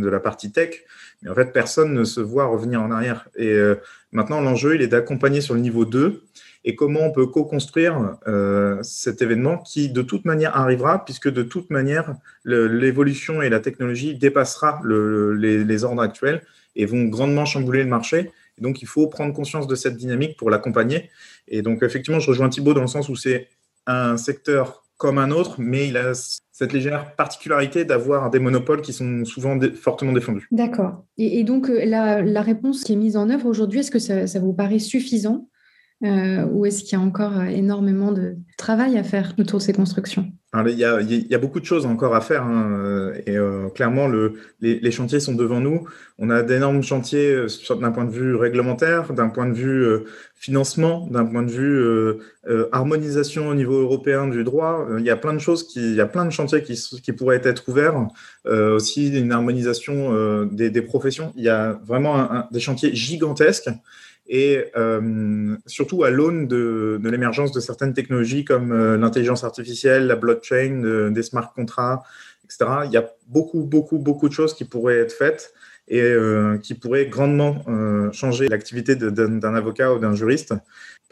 la, 0.09 0.21
partie 0.21 0.53
tech, 0.53 0.85
mais 1.21 1.29
en 1.29 1.35
fait, 1.35 1.53
personne 1.53 1.93
ne 1.93 2.03
se 2.03 2.19
voit 2.19 2.47
revenir 2.47 2.81
en 2.81 2.91
arrière. 2.91 3.29
Et 3.37 3.53
euh, 3.53 3.75
maintenant, 4.11 4.41
l'enjeu, 4.41 4.75
il 4.75 4.81
est 4.81 4.89
d'accompagner 4.89 5.43
sur 5.43 5.53
le 5.53 5.61
niveau 5.61 5.85
2 5.85 6.25
et 6.65 6.75
comment 6.75 7.01
on 7.01 7.13
peut 7.13 7.27
co-construire 7.27 8.17
cet 8.83 9.21
événement 9.21 9.59
qui 9.59 9.91
de 9.91 10.01
toute 10.01 10.25
manière 10.25 10.57
arrivera, 10.57 11.05
puisque 11.05 11.29
de 11.29 11.43
toute 11.43 11.69
manière, 11.69 12.15
l'évolution 12.47 13.43
et 13.43 13.51
la 13.51 13.61
technologie 13.61 14.15
dépassera 14.17 14.81
les, 14.83 15.63
les 15.63 15.85
ordres 15.85 16.01
actuels 16.01 16.41
et 16.75 16.87
vont 16.87 17.05
grandement 17.05 17.45
chambouler 17.45 17.83
le 17.83 17.91
marché. 17.91 18.31
donc, 18.59 18.81
il 18.81 18.89
faut 18.89 19.09
prendre 19.09 19.35
conscience 19.35 19.67
de 19.67 19.75
cette 19.75 19.97
dynamique 19.97 20.39
pour 20.39 20.49
l'accompagner. 20.49 21.11
Et 21.49 21.61
donc, 21.61 21.83
effectivement, 21.83 22.21
je 22.21 22.31
rejoins 22.31 22.49
Thibault 22.49 22.73
dans 22.73 22.81
le 22.81 22.87
sens 22.87 23.11
où 23.11 23.17
c'est 23.17 23.49
un 23.87 24.17
secteur 24.17 24.82
comme 25.03 25.19
un 25.19 25.33
autre, 25.33 25.57
mais 25.59 25.89
il 25.89 25.97
a 25.97 26.13
cette 26.53 26.73
légère 26.73 27.17
particularité 27.17 27.85
d'avoir 27.85 28.31
des 28.31 28.39
monopoles 28.39 28.83
qui 28.83 28.93
sont 28.93 29.25
souvent 29.25 29.59
fortement 29.75 30.13
défendus. 30.13 30.47
D'accord. 30.53 31.03
Et, 31.19 31.43
donc, 31.43 31.69
euh, 31.69 31.85
la, 31.85 32.41
réponse 32.41 32.85
qui 32.85 32.93
est 32.93 32.97
mise 32.97 33.17
en 33.17 33.29
œuvre 33.29 33.47
aujourd'hui, 33.47 33.81
est-ce 33.81 33.91
que 33.91 33.99
ça, 33.99 34.29
ça, 34.29 34.39
vous 34.39 34.53
paraît 34.53 34.79
suffisant? 34.79 35.49
Euh, 36.05 36.45
ou 36.47 36.67
est-ce 36.67 36.83
qu'il 36.83 36.99
y 36.99 37.01
a 37.01 37.05
encore 37.05 37.39
euh, 37.39 37.45
énormément 37.45 38.11
de 38.11 38.37
travail 38.57 38.99
à 38.99 39.05
faire 39.05 39.35
autour 39.39 39.61
de 39.61 39.65
ces 39.65 39.73
constructions? 39.73 40.33
Il 40.67 40.77
y, 40.77 40.85
a, 40.85 41.39
beaucoup 41.39 41.61
de 41.61 41.65
choses 41.65 41.87
encore 41.87 42.15
à 42.15 42.21
faire 42.21 42.43
hein, 42.43 43.13
et 43.25 43.39
euh, 43.39 43.71
clairement 43.71 44.07
le, 44.07 44.35
les, 44.61 44.91
chantiers 44.91 45.19
sont 45.19 45.33
devant 45.33 45.61
nous. 45.61 45.89
On 46.19 46.29
a 46.29 46.43
d'énormes 46.43 46.83
chantiers 46.83 47.47
d'un 47.81 47.91
point 47.91 48.05
de 48.05 48.11
vue 48.11 48.35
réglementaire, 48.37 49.15
d'un 49.15 49.31
point 49.31 49.47
de 49.47 49.55
vue 49.55 49.87
financement, 50.35 51.07
d'un 51.11 51.25
point 51.25 51.43
de 51.43 51.51
vue 51.51 52.21
harmonisation 52.71 53.49
au 53.49 53.55
niveau 53.55 53.81
européen 53.81 54.27
du 54.27 54.45
droit. 54.45 54.87
Il 54.99 55.07
y 55.07 55.11
a 55.11 55.17
plein 55.17 55.33
de 55.33 55.39
choses, 55.39 55.67
qui, 55.67 55.81
il 55.81 55.95
y 55.95 56.03
a 56.03 56.07
plein 56.07 56.27
de 56.27 56.31
chantiers 56.31 56.63
qui, 56.63 57.13
pourraient 57.13 57.41
être 57.43 57.67
ouverts. 57.71 58.09
aussi 58.45 59.09
une 59.09 59.33
harmonisation 59.33 60.45
des, 60.45 60.83
professions. 60.83 61.33
Il 61.35 61.45
y 61.45 61.49
a 61.49 61.81
vraiment 61.83 62.47
des 62.51 62.61
chantiers 62.61 62.95
gigantesques 62.95 63.71
et 64.33 64.65
euh, 64.77 65.57
surtout 65.67 66.05
à 66.05 66.11
l'aune 66.11 66.49
de, 66.49 66.99
l'émergence 67.05 67.53
de 67.53 67.61
certaines 67.61 67.93
technologies 67.93 68.47
comme 68.47 68.73
euh, 68.73 68.97
l'intelligence 68.97 69.45
artificielle, 69.45 70.07
la 70.07 70.17
blockchain, 70.17 70.83
euh, 70.85 71.11
des 71.11 71.23
smart 71.23 71.53
contracts, 71.55 72.07
etc. 72.47 72.65
Il 72.87 72.93
y 72.93 72.97
a 72.97 73.11
beaucoup, 73.29 73.63
beaucoup, 73.63 73.99
beaucoup 73.99 74.31
de 74.31 74.33
choses 74.33 74.55
qui 74.55 74.65
pourraient 74.65 75.01
être 75.01 75.13
faites 75.13 75.53
et 75.89 76.15
qui 76.63 76.75
pourraient 76.75 77.07
grandement 77.07 77.65
changer 78.13 78.49
l'activité 78.49 78.97
d'un 78.97 79.55
avocat 79.55 79.93
ou 79.93 79.99
d'un 79.99 80.15
juriste. 80.15 80.55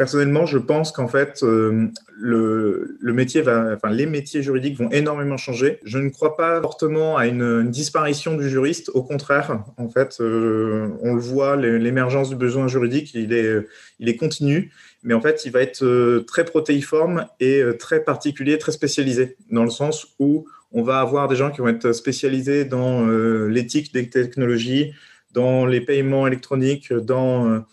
Personnellement, 0.00 0.46
je 0.46 0.56
pense 0.56 0.92
qu'en 0.92 1.08
fait, 1.08 1.42
euh, 1.42 1.88
le, 2.16 2.96
métier 3.02 3.42
enfin, 3.42 3.90
les 3.90 4.06
métiers 4.06 4.42
juridiques 4.42 4.78
vont 4.78 4.88
énormément 4.88 5.36
changer. 5.36 5.78
Je 5.84 5.98
ne 5.98 6.08
crois 6.08 6.38
pas 6.38 6.58
fortement 6.62 7.18
à 7.18 7.26
une, 7.26 7.70
disparition 7.70 8.34
du 8.34 8.48
juriste. 8.48 8.90
Au 8.94 9.02
contraire, 9.02 9.62
en 9.76 9.90
fait, 9.90 10.16
euh, 10.22 10.88
on 11.02 11.12
le 11.12 11.20
voit, 11.20 11.54
l'émergence 11.56 12.30
du 12.30 12.36
besoin 12.36 12.66
juridique, 12.66 13.12
il 13.12 13.34
est, 13.34 13.62
il 13.98 14.08
est 14.08 14.16
continu, 14.16 14.72
mais 15.02 15.12
en 15.12 15.20
fait, 15.20 15.42
il 15.44 15.52
va 15.52 15.60
être 15.60 15.84
euh, 15.84 16.24
très 16.26 16.46
protéiforme 16.46 17.26
et 17.38 17.62
très 17.78 18.02
particulier, 18.02 18.56
très 18.56 18.72
spécialisé, 18.72 19.36
dans 19.50 19.64
le 19.64 19.70
sens 19.70 20.14
où 20.18 20.46
on 20.72 20.82
va 20.82 21.00
avoir 21.00 21.28
des 21.28 21.36
gens 21.36 21.50
qui 21.50 21.60
vont 21.60 21.68
être 21.68 21.92
spécialisés 21.92 22.64
dans 22.64 23.06
l'éthique 23.48 23.92
des 23.92 24.08
technologies, 24.08 24.92
dans 25.32 25.66
les 25.66 25.80
paiements 25.80 26.26
électroniques, 26.26 26.92
dans 26.92 27.64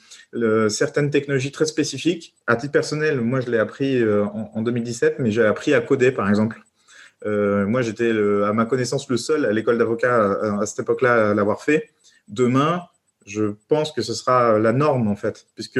certaines 0.69 1.09
technologies 1.09 1.51
très 1.51 1.65
spécifiques. 1.65 2.35
À 2.47 2.55
titre 2.55 2.71
personnel, 2.71 3.21
moi, 3.21 3.41
je 3.41 3.49
l'ai 3.49 3.59
appris 3.59 4.01
euh, 4.01 4.25
en, 4.25 4.61
2017, 4.61 5.19
mais 5.19 5.31
j'ai 5.31 5.45
appris 5.45 5.73
à 5.73 5.81
coder, 5.81 6.11
par 6.11 6.29
exemple. 6.29 6.61
Euh, 7.25 7.65
moi, 7.65 7.81
j'étais, 7.81 8.11
à 8.11 8.53
ma 8.53 8.65
connaissance, 8.65 9.09
le 9.09 9.17
seul 9.17 9.45
à 9.45 9.51
l'école 9.51 9.77
d'avocat 9.77 10.59
à, 10.61 10.65
cette 10.65 10.79
époque-là 10.79 11.31
à 11.31 11.33
l'avoir 11.33 11.61
fait. 11.61 11.89
Demain, 12.27 12.83
je 13.25 13.53
pense 13.67 13.91
que 13.91 14.01
ce 14.01 14.13
sera 14.13 14.59
la 14.59 14.73
norme, 14.73 15.07
en 15.07 15.15
fait, 15.15 15.47
puisque 15.55 15.79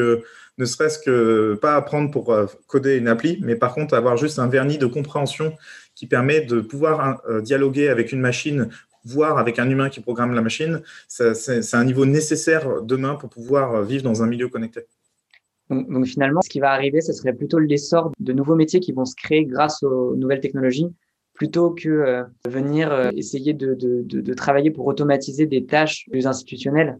ne 0.58 0.66
serait-ce 0.66 1.00
que 1.00 1.56
pas 1.56 1.76
apprendre 1.76 2.12
pour 2.12 2.32
euh, 2.32 2.46
coder 2.68 2.98
une 2.98 3.08
appli, 3.08 3.40
mais 3.42 3.56
par 3.56 3.74
contre 3.74 3.94
avoir 3.94 4.18
juste 4.18 4.40
un 4.40 4.48
vernis 4.48 4.78
de 4.78 4.86
compréhension 4.86 5.54
qui 5.96 6.08
permet 6.08 6.42
de 6.42 6.62
pouvoir 6.62 7.22
dialoguer 7.42 7.90
avec 7.90 8.12
une 8.12 8.20
machine 8.20 8.70
voir 9.04 9.40
avec 9.40 9.58
un 9.58 9.70
humain 9.70 9.90
qui 9.90 10.00
programme 10.00 10.34
la 10.34 10.42
machine, 10.42 10.82
c'est 11.08 11.74
un 11.74 11.86
niveau 11.86 12.06
nécessaire 12.06 12.84
demain 12.84 13.16
pour 13.16 13.30
pouvoir 13.30 13.82
vivre 13.84 14.04
dans 14.04 14.22
un 14.22 14.28
milieu 14.28 14.48
connecté. 14.48 14.82
Donc, 15.70 16.06
finalement, 16.06 16.42
ce 16.42 16.50
qui 16.50 16.60
va 16.60 16.72
arriver, 16.72 17.02
ce 17.02 17.14
serait 17.14 17.34
plutôt 17.34 17.60
l'essor 17.60 18.12
de 18.20 18.34
nouveaux 18.34 18.56
métiers 18.56 18.80
qui 18.80 18.94
vont 18.94 19.06
se 19.06 19.16
créer 19.16 19.46
grâce 19.46 19.84
aux 19.84 20.16
nouvelles 20.16 20.40
technologies, 20.40 20.88
plutôt 21.34 21.72
que 21.72 21.90
euh, 21.90 22.24
venir 22.48 22.92
euh, 22.92 23.12
essayer 23.16 23.54
de, 23.54 24.34
travailler 24.34 24.72
pour 24.72 24.88
automatiser 24.88 25.46
des 25.46 25.66
tâches 25.66 26.06
plus 26.10 26.26
institutionnelles. 26.26 27.00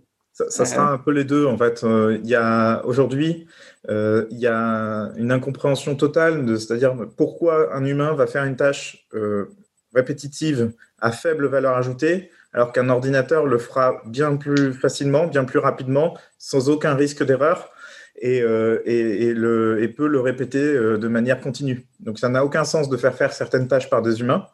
Ça, 0.50 0.66
sera 0.66 0.92
un 0.92 0.98
peu 0.98 1.12
les 1.12 1.24
deux 1.24 1.46
en 1.46 1.58
fait. 1.58 1.84
Euh, 1.84 2.20
il 2.24 2.30
y 2.30 2.36
a 2.36 2.86
aujourd'hui, 2.86 3.48
il 3.90 4.38
y 4.38 4.48
a 4.48 5.12
une 5.16 5.32
incompréhension 5.32 5.96
totale, 5.96 6.60
c'est-à-dire 6.60 6.96
pourquoi 7.16 7.74
un 7.76 7.86
humain 7.86 8.14
va 8.14 8.28
faire 8.28 8.44
une 8.44 8.56
tâche 8.56 9.08
répétitive 9.96 10.72
à 11.00 11.12
faible 11.12 11.48
valeur 11.48 11.76
ajoutée, 11.76 12.30
alors 12.54 12.72
qu'un 12.72 12.90
ordinateur 12.90 13.46
le 13.46 13.58
fera 13.58 14.02
bien 14.06 14.36
plus 14.36 14.74
facilement, 14.74 15.28
bien 15.28 15.44
plus 15.44 15.60
rapidement, 15.60 16.18
sans 16.38 16.70
aucun 16.70 16.96
risque 16.96 17.24
d'erreur. 17.24 17.70
Et, 18.20 18.42
euh, 18.42 18.82
le, 18.88 19.84
et, 19.84 19.88
peut 19.88 20.08
le 20.08 20.20
répéter 20.20 20.58
euh, 20.58 20.98
de 20.98 21.08
manière 21.08 21.40
continue. 21.40 21.86
Donc 22.00 22.18
ça 22.18 22.30
n'a 22.30 22.44
aucun 22.44 22.64
sens 22.64 22.90
de 22.90 22.98
faire 22.98 23.14
faire 23.14 23.32
certaines 23.32 23.68
tâches 23.68 23.92
par 23.92 24.02
des 24.02 24.22
humains. 24.22 24.48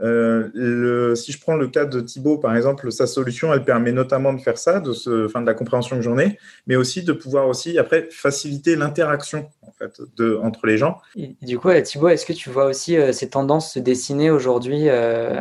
Euh, 0.00 0.50
le, 0.52 1.14
si 1.14 1.32
je 1.32 1.40
prends 1.40 1.56
le 1.56 1.68
cas 1.68 1.86
de 1.86 2.00
Thibaut, 2.00 2.36
par 2.36 2.54
exemple, 2.54 2.90
sa 2.92 3.06
solution, 3.06 3.52
elle 3.52 3.64
permet 3.64 3.92
notamment 3.92 4.32
de 4.32 4.40
faire 4.40 4.58
ça, 4.58 4.80
de, 4.80 4.92
ce, 4.92 5.26
fin, 5.28 5.40
de 5.40 5.46
la 5.46 5.54
compréhension 5.54 5.96
de 5.96 6.02
journée, 6.02 6.38
mais 6.66 6.76
aussi 6.76 7.02
de 7.02 7.12
pouvoir 7.12 7.48
aussi 7.48 7.78
après 7.78 8.08
faciliter 8.10 8.76
l'interaction 8.76 9.48
en 9.62 9.72
fait, 9.72 10.00
de, 10.16 10.38
entre 10.42 10.66
les 10.66 10.76
gens. 10.76 10.98
Et, 11.16 11.34
du 11.42 11.58
coup, 11.58 11.70
Thibaut, 11.82 12.08
est-ce 12.08 12.26
que 12.26 12.34
tu 12.34 12.50
vois 12.50 12.66
aussi 12.66 12.96
euh, 12.96 13.12
ces 13.12 13.30
tendances 13.30 13.72
se 13.72 13.78
dessiner 13.78 14.30
aujourd'hui 14.30 14.88
euh, 14.88 15.40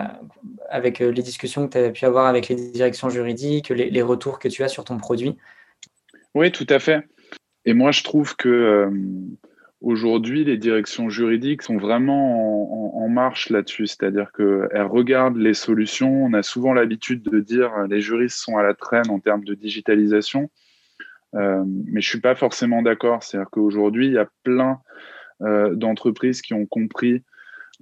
avec 0.69 0.99
les 0.99 1.23
discussions 1.23 1.67
que 1.67 1.73
tu 1.73 1.77
as 1.77 1.91
pu 1.91 2.05
avoir 2.05 2.27
avec 2.27 2.47
les 2.47 2.55
directions 2.55 3.09
juridiques, 3.09 3.69
les, 3.69 3.89
les, 3.89 4.01
retours 4.01 4.39
que 4.39 4.47
tu 4.47 4.63
as 4.63 4.69
sur 4.69 4.85
ton 4.85 4.97
produit? 4.97 5.37
Oui, 6.33 6.51
tout 6.51 6.67
à 6.69 6.79
fait. 6.79 7.07
Et 7.65 7.73
moi, 7.73 7.91
je 7.91 8.03
trouve 8.03 8.35
que 8.35 8.89
Aujourd'hui, 9.85 10.43
les 10.43 10.57
directions 10.57 11.09
juridiques 11.09 11.61
sont 11.61 11.77
vraiment 11.77 12.97
en, 12.97 13.07
marche 13.07 13.51
là-dessus, 13.51 13.85
c'est-à-dire 13.85 14.31
qu'elles 14.35 14.81
regardent 14.81 15.37
les 15.37 15.53
solutions. 15.53 16.25
On 16.25 16.33
a 16.33 16.41
souvent 16.41 16.73
l'habitude 16.73 17.21
de 17.21 17.39
dire 17.39 17.71
que 17.71 17.87
les 17.87 18.01
juristes 18.01 18.39
sont 18.39 18.57
à 18.57 18.63
la 18.63 18.73
traîne 18.73 19.11
en 19.11 19.19
termes 19.19 19.43
de 19.43 19.53
digitalisation, 19.53 20.49
euh, 21.35 21.63
mais 21.67 22.01
je 22.01 22.09
suis 22.09 22.19
pas 22.19 22.33
forcément 22.33 22.81
d'accord. 22.81 23.21
C'est-à-dire 23.21 23.51
qu'aujourd'hui, 23.51 24.07
il 24.07 24.13
y 24.13 24.17
a 24.17 24.27
plein 24.41 24.79
euh, 25.43 25.75
d'entreprises 25.75 26.41
qui 26.41 26.55
ont 26.55 26.65
compris 26.65 27.21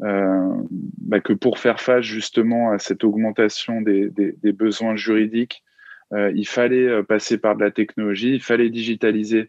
euh, 0.02 0.54
bah, 0.98 1.22
que 1.22 1.32
pour 1.32 1.58
faire 1.58 1.80
face 1.80 2.04
justement 2.04 2.72
à 2.72 2.80
cette 2.80 3.06
augmentation 3.06 3.80
des 3.80 4.52
besoins 4.52 4.98
juridiques, 4.98 5.64
il 6.12 6.46
fallait 6.46 7.02
passer 7.04 7.38
par 7.38 7.56
de 7.56 7.64
la 7.64 7.72
technologie, 7.72 8.34
il 8.34 8.44
fallait 8.44 8.70
digitaliser 8.70 9.48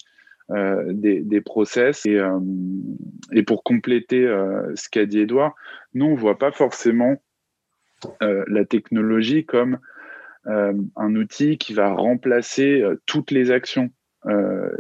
euh, 0.50 0.92
des, 0.92 1.22
des, 1.22 1.40
process. 1.40 2.04
Et, 2.04 2.18
euh, 2.18 2.38
et 3.32 3.42
pour 3.42 3.62
compléter 3.62 4.26
euh, 4.26 4.74
ce 4.74 4.90
qu'a 4.90 5.06
dit 5.06 5.20
Edouard, 5.20 5.54
nous, 5.94 6.04
on 6.04 6.10
ne 6.10 6.20
voit 6.20 6.38
pas 6.38 6.52
forcément 6.52 7.16
la 8.20 8.66
technologie 8.66 9.46
comme 9.46 9.78
un 10.44 11.16
outil 11.16 11.56
qui 11.56 11.72
va 11.72 11.88
remplacer 11.94 12.84
toutes 13.06 13.30
les 13.30 13.50
actions 13.50 13.88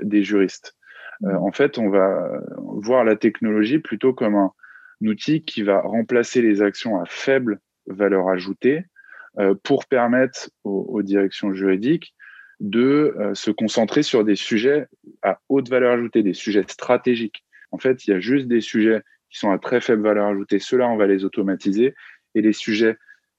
des 0.02 0.22
juristes. 0.22 0.76
en 1.22 1.50
fait, 1.50 1.78
on 1.78 1.88
va 1.88 2.42
voir 2.58 3.02
la 3.02 3.16
technologie 3.16 3.78
plutôt 3.78 4.12
comme 4.12 4.34
un, 4.34 4.52
outil 5.00 5.42
qui 5.42 5.62
va 5.62 5.80
remplacer 5.80 6.42
les 6.42 6.60
actions 6.60 7.00
à 7.00 7.06
faible 7.06 7.60
valeur 7.86 8.28
ajoutée 8.28 8.84
pour 9.62 9.86
permettre 9.86 10.50
aux 10.64 11.00
directions 11.00 11.54
juridiques 11.54 12.14
de 12.60 13.14
euh, 13.18 13.34
se 13.34 13.50
concentrer 13.50 14.02
sur 14.02 14.24
des 14.24 14.36
sujets 14.36 14.86
à 15.22 15.38
haute 15.48 15.68
valeur 15.68 15.92
ajoutée, 15.92 16.22
des 16.22 16.34
sujets 16.34 16.64
stratégiques. 16.68 17.44
En 17.70 17.78
fait, 17.78 18.06
il 18.06 18.10
y 18.10 18.14
a 18.14 18.20
juste 18.20 18.46
des 18.46 18.60
sujets 18.60 19.02
qui 19.30 19.38
sont 19.38 19.50
à 19.50 19.58
très 19.58 19.80
faible 19.80 20.02
valeur 20.02 20.26
ajoutée. 20.26 20.58
Ceux-là, 20.58 20.88
on 20.88 20.96
va 20.96 21.06
les 21.06 21.24
automatiser. 21.24 21.94
Et 22.34 22.42
les 22.42 22.52
sujets 22.52 22.96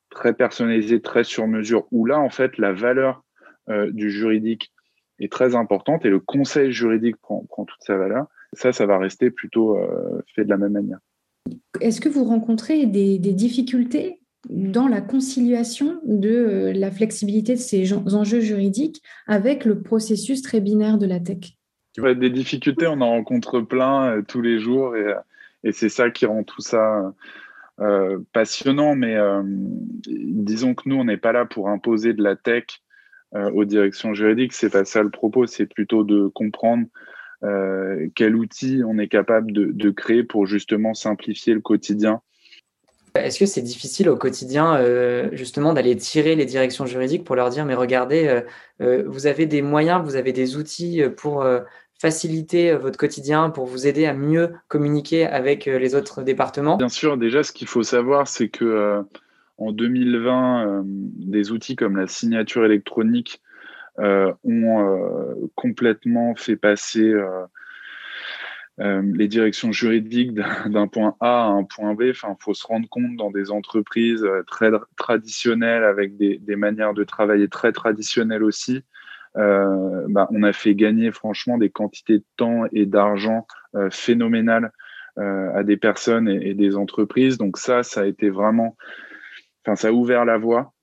très 0.10 0.34
personnalisés, 0.34 1.02
très 1.02 1.24
sur 1.24 1.48
mesure, 1.48 1.88
où 1.92 2.06
là, 2.06 2.20
en 2.20 2.30
fait, 2.30 2.58
la 2.58 2.74
valeur 2.74 3.24
euh, 3.70 3.92
du 3.92 4.10
juridique 4.10 4.72
est 5.20 5.32
très 5.32 5.56
importante 5.56 6.06
et 6.06 6.10
le 6.10 6.20
conseil 6.20 6.72
juridique 6.72 7.18
prend, 7.18 7.46
toute 7.50 7.82
sa 7.82 7.98
valeur. 7.98 8.28
Ça, 8.54 8.72
ça 8.72 8.86
va 8.86 8.98
rester 8.98 9.32
plutôt 9.32 9.78
euh, 9.78 10.22
fait 10.34 10.46
de 10.46 10.50
la 10.50 10.58
même 10.58 10.74
manière. 10.74 11.00
Est-ce 11.82 12.02
que 12.02 12.10
vous 12.10 12.24
rencontrez 12.24 12.86
des 12.86 13.18
difficultés 13.18 14.20
dans 14.50 14.88
la 14.88 15.02
conciliation 15.02 16.00
de 16.06 16.30
euh, 16.30 16.74
la 16.74 16.92
flexibilité 16.92 17.54
de 17.54 17.60
ces 17.60 17.94
enjeux 17.94 18.42
juridiques 18.42 19.02
avec 19.28 19.66
le 19.66 19.82
processus 19.82 20.42
très 20.42 20.62
binaire 20.62 20.98
de 20.98 21.06
la 21.06 21.20
tech 21.20 21.58
Des 21.98 22.30
difficultés, 22.30 22.88
on 22.88 23.02
en 23.02 23.10
rencontre 23.10 23.62
plein 23.62 24.18
euh, 24.18 24.22
tous 24.22 24.42
les 24.42 24.60
jours 24.60 24.96
et, 24.96 25.14
et 25.64 25.72
c'est 25.72 25.90
ça 25.90 26.10
qui 26.10 26.26
rend 26.26 26.44
tout 26.44 26.62
ça 26.62 27.14
euh, 27.80 28.20
passionnant. 28.34 28.96
Mais 28.96 29.18
disons 30.06 30.76
que 30.76 30.84
nous, 30.88 30.96
on 30.96 31.06
n'est 31.06 31.18
pas 31.18 31.32
là 31.32 31.46
pour 31.46 31.70
imposer 31.70 32.14
de 32.14 32.24
la 32.24 32.36
tech 32.36 32.66
aux 33.34 33.66
directions 33.66 34.14
juridiques. 34.14 34.54
C'est 34.54 34.70
pas 34.70 34.86
ça 34.86 35.04
le 35.04 35.10
propos. 35.10 35.46
C'est 35.46 35.66
plutôt 35.66 36.06
de 36.06 36.28
comprendre 36.28 36.86
quel 38.16 38.36
outil 38.36 38.82
on 38.86 38.98
est 38.98 39.10
capable 39.10 39.52
de, 39.52 39.90
créer 39.90 40.24
pour 40.24 40.46
justement 40.46 40.94
simplifier 40.94 41.54
le 41.54 41.60
quotidien. 41.60 42.22
Est-ce 43.16 43.40
que 43.40 43.46
c'est 43.46 43.62
difficile 43.62 44.10
au 44.10 44.18
quotidien 44.18 44.80
justement 45.32 45.74
d'aller 45.74 45.96
tirer 45.96 46.36
les 46.36 46.46
directions 46.46 46.86
juridiques 46.86 47.24
pour 47.24 47.36
leur 47.36 47.50
dire 47.50 47.66
mais 47.66 47.74
regardez, 47.74 48.42
vous 48.80 49.28
avez 49.28 49.46
des 49.46 49.62
moyens, 49.62 50.04
vous 50.04 50.16
avez 50.16 50.34
des 50.34 50.58
outils 50.58 51.02
pour 51.18 51.46
faciliter 52.00 52.74
votre 52.76 52.98
quotidien, 52.98 53.50
pour 53.50 53.66
vous 53.66 53.88
aider 53.88 54.06
à 54.06 54.14
mieux 54.14 54.54
communiquer 54.68 55.26
avec 55.26 55.66
les 55.66 55.96
autres 55.96 56.24
départements? 56.24 56.78
Bien 56.78 56.90
sûr, 56.90 57.18
déjà 57.18 57.44
ce 57.44 57.52
qu'il 57.52 57.68
faut 57.68 57.84
savoir 57.84 58.28
c'est 58.28 58.50
que 58.50 59.04
en 59.58 59.72
2020, 59.72 60.84
des 60.86 61.52
outils 61.52 61.76
comme 61.76 61.96
la 61.96 62.08
signature 62.08 62.66
électronique 62.66 63.42
euh, 64.00 64.34
ont 64.44 64.82
euh, 64.82 65.50
complètement 65.56 66.36
fait 66.36 66.58
passer 66.58 67.14
euh, 68.82 69.02
les 69.14 69.28
directions 69.28 69.72
juridiques 69.72 70.34
d'un 70.66 70.88
point 70.88 71.16
A 71.20 71.46
à 71.46 71.48
un 71.48 71.64
point 71.64 71.94
B. 71.94 72.04
Enfin, 72.10 72.36
faut 72.40 72.54
se 72.54 72.66
rendre 72.68 72.88
compte 72.90 73.16
dans 73.16 73.32
des 73.32 73.52
entreprises 73.52 74.26
très 74.48 74.72
traditionnelles 74.98 75.84
avec 75.84 76.18
des, 76.18 76.56
manières 76.56 76.94
de 76.94 77.04
travailler 77.04 77.48
très 77.48 77.72
traditionnelles 77.72 78.44
aussi. 78.44 78.84
Euh, 79.38 80.06
bah, 80.08 80.28
on 80.32 80.44
a 80.44 80.54
fait 80.54 80.76
gagner 80.76 81.12
franchement 81.12 81.58
des 81.58 81.70
quantités 81.70 82.20
de 82.20 82.26
temps 82.38 82.64
et 82.72 82.86
d'argent 82.86 83.46
euh, 83.76 83.90
phénoménales 83.92 84.72
euh, 85.18 85.54
à 85.54 85.64
des 85.64 85.78
personnes 85.78 86.30
et, 86.30 86.54
des 86.54 86.76
entreprises. 86.76 87.38
Donc 87.38 87.58
ça, 87.58 87.84
ça 87.84 88.02
a 88.02 88.06
été 88.06 88.30
vraiment, 88.30 88.78
enfin, 89.66 89.76
ça 89.76 89.90
a 89.90 89.92
ouvert 89.92 90.26
la 90.26 90.38
voie. 90.38 90.74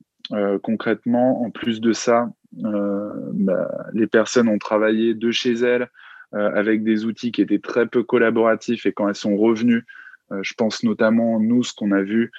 concrètement, 0.62 1.42
en 1.42 1.50
plus 1.50 1.80
de 1.80 1.92
ça, 1.92 2.30
euh, 2.64 3.10
bah, 3.32 3.68
les 3.92 4.06
personnes 4.06 4.48
ont 4.48 4.58
travaillé 4.58 5.14
de 5.14 5.30
chez 5.30 5.52
elles 5.52 5.82
euh, 5.82 5.86
avec 6.32 6.82
des 6.82 7.04
outils 7.04 7.32
qui 7.32 7.42
étaient 7.42 7.58
très 7.58 7.86
peu 7.86 8.02
collaboratifs 8.02 8.86
et 8.86 8.92
quand 8.92 9.08
elles 9.08 9.14
sont 9.14 9.36
revenues, 9.36 9.84
euh, 10.30 10.40
je 10.42 10.54
pense 10.54 10.82
notamment 10.82 11.38
nous 11.40 11.62
ce 11.62 11.74
qu'on 11.74 11.92
a 11.92 12.02
vu, 12.02 12.32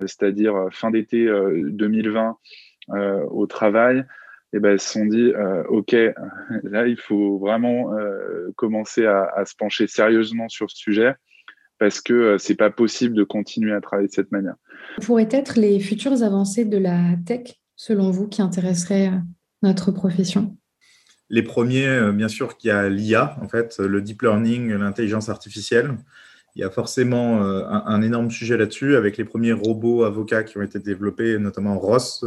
c'est-à-dire 0.00 0.68
fin 0.70 0.90
d'été 0.90 1.26
2020 1.26 2.36
au 3.30 3.46
travail, 3.46 3.98
et 4.52 4.56
eh 4.56 4.60
ben, 4.60 4.72
elles 4.72 4.80
se 4.80 4.92
sont 4.92 5.06
dit, 5.06 5.32
OK, 5.68 5.92
là, 6.62 6.86
il 6.86 6.98
faut 6.98 7.38
vraiment 7.38 7.94
commencer 8.56 9.06
à, 9.06 9.44
se 9.46 9.54
pencher 9.56 9.86
sérieusement 9.86 10.48
sur 10.48 10.70
ce 10.70 10.76
sujet 10.76 11.14
parce 11.78 12.02
que 12.02 12.36
c'est 12.38 12.56
pas 12.56 12.70
possible 12.70 13.14
de 13.14 13.24
continuer 13.24 13.72
à 13.72 13.80
travailler 13.80 14.08
de 14.08 14.12
cette 14.12 14.30
manière. 14.30 14.56
Pourraient 15.02 15.28
être 15.30 15.58
les 15.58 15.80
futures 15.80 16.22
avancées 16.22 16.66
de 16.66 16.76
la 16.76 17.16
tech 17.24 17.60
selon 17.80 18.10
vous, 18.10 18.28
qui 18.28 18.42
intéresserait 18.42 19.08
euh, 19.08 19.18
notre 19.62 19.90
profession? 19.90 20.54
Les 21.30 21.42
premiers, 21.42 21.86
euh, 21.86 22.12
bien 22.12 22.28
sûr, 22.28 22.56
qu'il 22.56 22.68
y 22.68 22.70
a 22.70 22.88
l'IA, 22.88 23.36
en 23.40 23.48
fait, 23.48 23.78
le 23.78 24.02
deep 24.02 24.22
learning, 24.22 24.74
l'intelligence 24.74 25.28
artificielle. 25.28 25.96
Il 26.56 26.60
y 26.60 26.64
a 26.64 26.70
forcément 26.70 27.44
euh, 27.44 27.64
un, 27.68 28.02
énorme 28.02 28.30
sujet 28.30 28.56
là-dessus 28.56 28.96
avec 28.96 29.16
les 29.16 29.24
premiers 29.24 29.52
robots 29.52 30.04
avocats 30.04 30.42
qui 30.42 30.58
ont 30.58 30.62
été 30.62 30.80
développés, 30.80 31.38
notamment 31.38 31.78
Ross. 31.78 32.24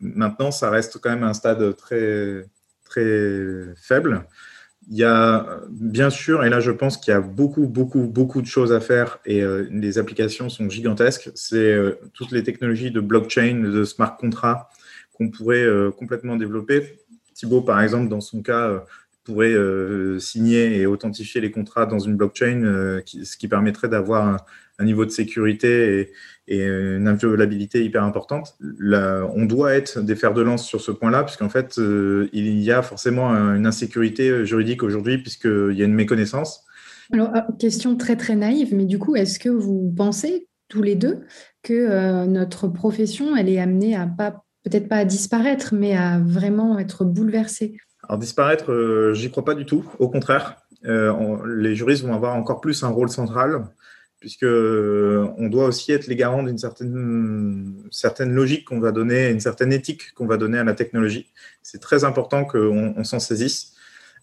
Maintenant, 0.00 0.50
ça 0.50 0.68
reste 0.68 0.98
quand 1.00 1.10
même 1.10 1.22
un 1.22 1.32
stade 1.32 1.76
très, 1.76 2.44
très 2.84 3.74
faible. 3.76 4.26
Il 4.90 4.96
y 4.96 5.04
a 5.04 5.60
bien 5.70 6.10
sûr, 6.10 6.44
et 6.44 6.50
là 6.50 6.58
je 6.58 6.70
pense 6.72 6.96
qu'il 6.96 7.12
y 7.12 7.16
a 7.16 7.20
beaucoup, 7.20 7.66
beaucoup, 7.66 8.06
beaucoup 8.08 8.42
de 8.42 8.46
choses 8.46 8.72
à 8.72 8.80
faire 8.80 9.20
et 9.24 9.40
euh, 9.40 9.66
les 9.70 9.98
applications 9.98 10.48
sont 10.48 10.68
gigantesques. 10.68 11.30
C'est 11.34 11.56
euh, 11.56 12.00
toutes 12.14 12.32
les 12.32 12.42
technologies 12.42 12.90
de 12.90 13.00
blockchain, 13.00 13.60
de 13.60 13.84
smart 13.84 14.16
contracts 14.16 14.72
qu'on 15.12 15.30
pourrait 15.30 15.62
euh, 15.62 15.90
complètement 15.90 16.36
développer. 16.36 16.98
Thibaut, 17.42 17.62
par 17.62 17.80
exemple, 17.82 18.08
dans 18.08 18.20
son 18.20 18.40
cas, 18.40 18.84
pourrait 19.24 19.56
signer 20.20 20.78
et 20.78 20.86
authentifier 20.86 21.40
les 21.40 21.50
contrats 21.50 21.86
dans 21.86 21.98
une 21.98 22.16
blockchain, 22.16 23.00
ce 23.04 23.36
qui 23.36 23.48
permettrait 23.48 23.88
d'avoir 23.88 24.40
un, 24.78 24.84
niveau 24.84 25.04
de 25.04 25.10
sécurité 25.10 26.12
et, 26.48 26.64
une 26.64 27.08
inviolabilité 27.08 27.84
hyper 27.84 28.04
importante. 28.04 28.54
on 28.60 29.44
doit 29.44 29.74
être 29.74 30.00
des 30.00 30.16
fers 30.16 30.34
de 30.34 30.42
lance 30.42 30.66
sur 30.66 30.80
ce 30.80 30.92
point-là, 30.92 31.24
puisqu'en 31.24 31.48
fait, 31.48 31.78
euh, 31.78 32.28
il 32.32 32.60
y 32.60 32.70
a 32.70 32.82
forcément 32.82 33.30
une 33.30 33.66
insécurité 33.66 34.44
juridique 34.46 34.82
aujourd'hui, 34.82 35.18
puisqu'il 35.18 35.74
y 35.74 35.82
a 35.82 35.84
une 35.84 35.94
méconnaissance. 35.94 36.64
Alors, 37.12 37.30
ah, 37.34 37.46
question 37.58 37.96
très 37.96 38.16
très 38.16 38.36
naïve, 38.36 38.74
mais 38.74 38.86
du 38.86 38.98
coup, 38.98 39.16
est-ce 39.16 39.38
que 39.38 39.48
vous 39.48 39.92
pensez 39.96 40.48
tous 40.68 40.82
les 40.82 40.94
deux 40.94 41.24
que 41.62 41.74
euh, 41.74 42.24
notre 42.26 42.68
profession, 42.68 43.36
elle 43.36 43.48
est 43.50 43.60
amenée 43.60 43.94
à 43.94 44.06
pas, 44.06 44.44
peut-être 44.62 44.88
pas 44.88 44.96
à 44.96 45.04
disparaître, 45.04 45.74
mais 45.74 45.96
à 45.96 46.18
vraiment 46.18 46.78
être 46.78 47.04
bouleversée 47.04 47.76
Alors 48.08 48.18
disparaître, 48.18 48.72
euh, 48.72 49.14
j'y 49.14 49.30
crois 49.30 49.44
pas 49.44 49.54
du 49.54 49.66
tout. 49.66 49.84
Au 49.98 50.08
contraire, 50.08 50.56
les 50.84 51.76
juristes 51.76 52.02
vont 52.02 52.12
avoir 52.12 52.34
encore 52.34 52.60
plus 52.60 52.82
un 52.82 52.88
rôle 52.88 53.08
central 53.08 53.66
puisque 54.22 54.44
euh, 54.44 55.26
on 55.36 55.48
doit 55.48 55.66
aussi 55.66 55.90
être 55.90 56.06
les 56.06 56.14
garants 56.14 56.44
d'une 56.44 56.56
certaine, 56.56 57.74
certaine 57.90 58.32
logique 58.32 58.66
qu'on 58.66 58.78
va 58.78 58.92
donner, 58.92 59.28
une 59.28 59.40
certaine 59.40 59.72
éthique 59.72 60.14
qu'on 60.14 60.26
va 60.26 60.36
donner 60.36 60.58
à 60.58 60.64
la 60.64 60.74
technologie. 60.74 61.26
C'est 61.60 61.80
très 61.80 62.04
important 62.04 62.44
qu'on 62.44 63.02
s'en 63.02 63.18
saisisse. 63.18 63.72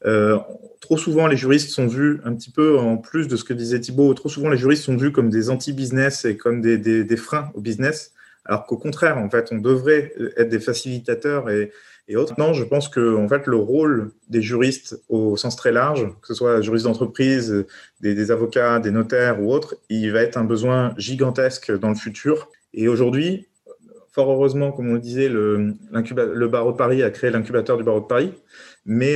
Euh, 0.06 0.38
trop 0.80 0.98
souvent, 0.98 1.28
les 1.28 1.36
juristes 1.36 1.72
sont 1.72 1.86
vus 1.86 2.22
un 2.24 2.34
petit 2.34 2.50
peu 2.50 2.80
en 2.80 2.96
plus 2.96 3.28
de 3.28 3.36
ce 3.36 3.44
que 3.44 3.54
disait 3.54 3.82
Thibault. 3.82 4.14
Trop 4.14 4.30
souvent, 4.30 4.48
les 4.48 4.58
juristes 4.58 4.86
sont 4.86 4.96
vus 4.96 5.12
comme 5.12 5.30
des 5.30 5.50
anti-business 5.50 6.24
et 6.24 6.38
comme 6.38 6.62
des, 6.62 7.18
freins 7.18 7.52
au 7.54 7.60
business, 7.60 8.14
alors 8.50 8.66
qu'au 8.66 8.78
contraire, 8.78 9.20
en 9.20 9.30
fait, 9.30 9.50
on 9.52 9.60
devrait 9.60 10.12
être 10.36 10.50
des 10.50 10.60
facilitateurs 10.60 11.52
et, 11.52 11.72
autres. 12.16 12.34
Non, 12.40 12.54
je 12.54 12.64
pense 12.64 12.90
que 12.90 13.16
en 13.16 13.28
fait, 13.28 13.46
le 13.46 13.58
rôle 13.58 14.10
des 14.28 14.42
juristes 14.42 15.00
au 15.08 15.38
sens 15.38 15.56
très 15.56 15.72
large, 15.72 16.08
que 16.22 16.28
ce 16.28 16.34
soit 16.34 16.60
juristes 16.60 16.86
d'entreprise, 16.86 17.68
des, 18.02 18.32
avocats, 18.32 18.80
des 18.80 18.90
notaires 18.90 19.40
ou 19.40 19.54
autres, 19.54 19.76
il 19.90 20.12
va 20.12 20.24
être 20.24 20.36
un 20.36 20.44
besoin 20.44 20.96
gigantesque 20.98 21.72
dans 21.72 21.90
le 21.90 21.96
futur. 21.96 22.50
Et 22.74 22.88
aujourd'hui, 22.88 23.48
fort 24.12 24.32
heureusement, 24.32 24.72
comme 24.72 24.90
on 24.90 24.96
le 24.96 25.00
disait, 25.00 25.30
le, 25.30 25.76
barreau 26.48 26.72
de 26.72 26.78
Paris 26.78 27.04
a 27.04 27.12
créé 27.12 27.30
l'incubateur 27.30 27.78
du 27.78 27.84
barreau 27.84 28.00
de 28.00 28.08
Paris, 28.08 28.34
mais 28.88 29.14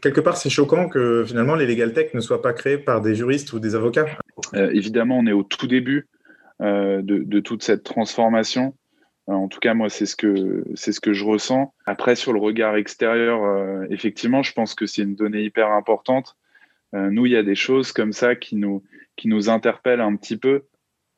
quelque 0.00 0.20
part, 0.20 0.36
c'est 0.36 0.50
choquant 0.50 0.88
que 0.88 1.24
finalement 1.26 1.56
les 1.56 1.66
legal 1.66 1.92
tech 1.92 2.14
ne 2.14 2.20
soient 2.20 2.42
pas 2.42 2.52
créés 2.52 2.78
par 2.78 3.00
des 3.00 3.16
juristes 3.16 3.52
ou 3.52 3.58
des 3.58 3.74
avocats. 3.74 4.06
Euh, 4.54 4.70
évidemment, 4.72 5.18
on 5.18 5.26
est 5.26 5.32
au 5.32 5.42
tout 5.42 5.66
début 5.66 6.06
de, 6.60 7.02
de, 7.02 7.40
toute 7.40 7.62
cette 7.62 7.82
transformation. 7.82 8.74
Euh, 9.28 9.32
en 9.32 9.48
tout 9.48 9.58
cas, 9.58 9.74
moi, 9.74 9.88
c'est 9.88 10.06
ce 10.06 10.16
que 10.16 10.64
c'est 10.74 10.92
ce 10.92 11.00
que 11.00 11.12
je 11.12 11.24
ressens. 11.24 11.74
Après, 11.84 12.14
sur 12.14 12.32
le 12.32 12.40
regard 12.40 12.76
extérieur, 12.76 13.44
euh, 13.44 13.84
effectivement, 13.90 14.42
je 14.42 14.52
pense 14.52 14.74
que 14.74 14.86
c'est 14.86 15.02
une 15.02 15.16
donnée 15.16 15.42
hyper 15.42 15.70
importante. 15.70 16.36
Euh, 16.94 17.10
nous, 17.10 17.26
il 17.26 17.32
y 17.32 17.36
a 17.36 17.42
des 17.42 17.56
choses 17.56 17.92
comme 17.92 18.12
ça 18.12 18.36
qui 18.36 18.56
nous 18.56 18.82
qui 19.16 19.28
nous 19.28 19.48
interpellent 19.48 20.00
un 20.00 20.14
petit 20.16 20.36
peu. 20.36 20.64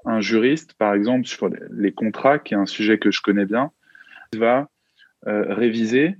Un 0.05 0.21
juriste, 0.21 0.75
par 0.75 0.95
exemple, 0.95 1.27
sur 1.27 1.51
les 1.71 1.93
contrats, 1.93 2.39
qui 2.39 2.55
est 2.55 2.57
un 2.57 2.67
sujet 2.67 2.99
que 2.99 3.11
je 3.11 3.21
connais 3.21 3.47
bien, 3.47 3.73
va 4.33 4.69
réviser 5.25 6.17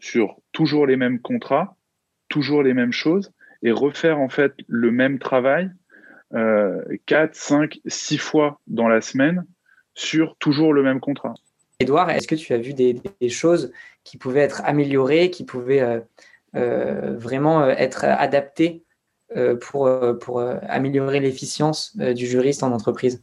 sur 0.00 0.40
toujours 0.50 0.86
les 0.86 0.96
mêmes 0.96 1.20
contrats, 1.20 1.76
toujours 2.28 2.64
les 2.64 2.74
mêmes 2.74 2.92
choses, 2.92 3.32
et 3.62 3.70
refaire 3.70 4.18
en 4.18 4.28
fait 4.28 4.54
le 4.66 4.90
même 4.90 5.20
travail 5.20 5.70
euh, 5.70 5.87
4, 6.32 7.34
5, 7.34 7.80
6 7.86 8.18
fois 8.18 8.60
dans 8.66 8.88
la 8.88 9.00
semaine 9.00 9.44
sur 9.94 10.36
toujours 10.38 10.72
le 10.72 10.82
même 10.82 11.00
contrat. 11.00 11.34
Edouard, 11.80 12.10
est-ce 12.10 12.26
que 12.26 12.34
tu 12.34 12.52
as 12.52 12.58
vu 12.58 12.74
des, 12.74 13.00
choses 13.28 13.72
qui 14.02 14.16
pouvaient 14.16 14.40
être 14.40 14.62
améliorées, 14.64 15.30
qui 15.30 15.44
pouvaient 15.44 15.80
euh, 15.80 16.00
euh, 16.56 17.16
vraiment 17.16 17.62
euh, 17.62 17.68
être 17.76 18.04
adaptées 18.04 18.82
pour, 19.60 19.90
pour 20.22 20.40
améliorer 20.40 21.20
l'efficience 21.20 21.94
du 21.98 22.26
juriste 22.26 22.62
en 22.62 22.72
entreprise? 22.72 23.22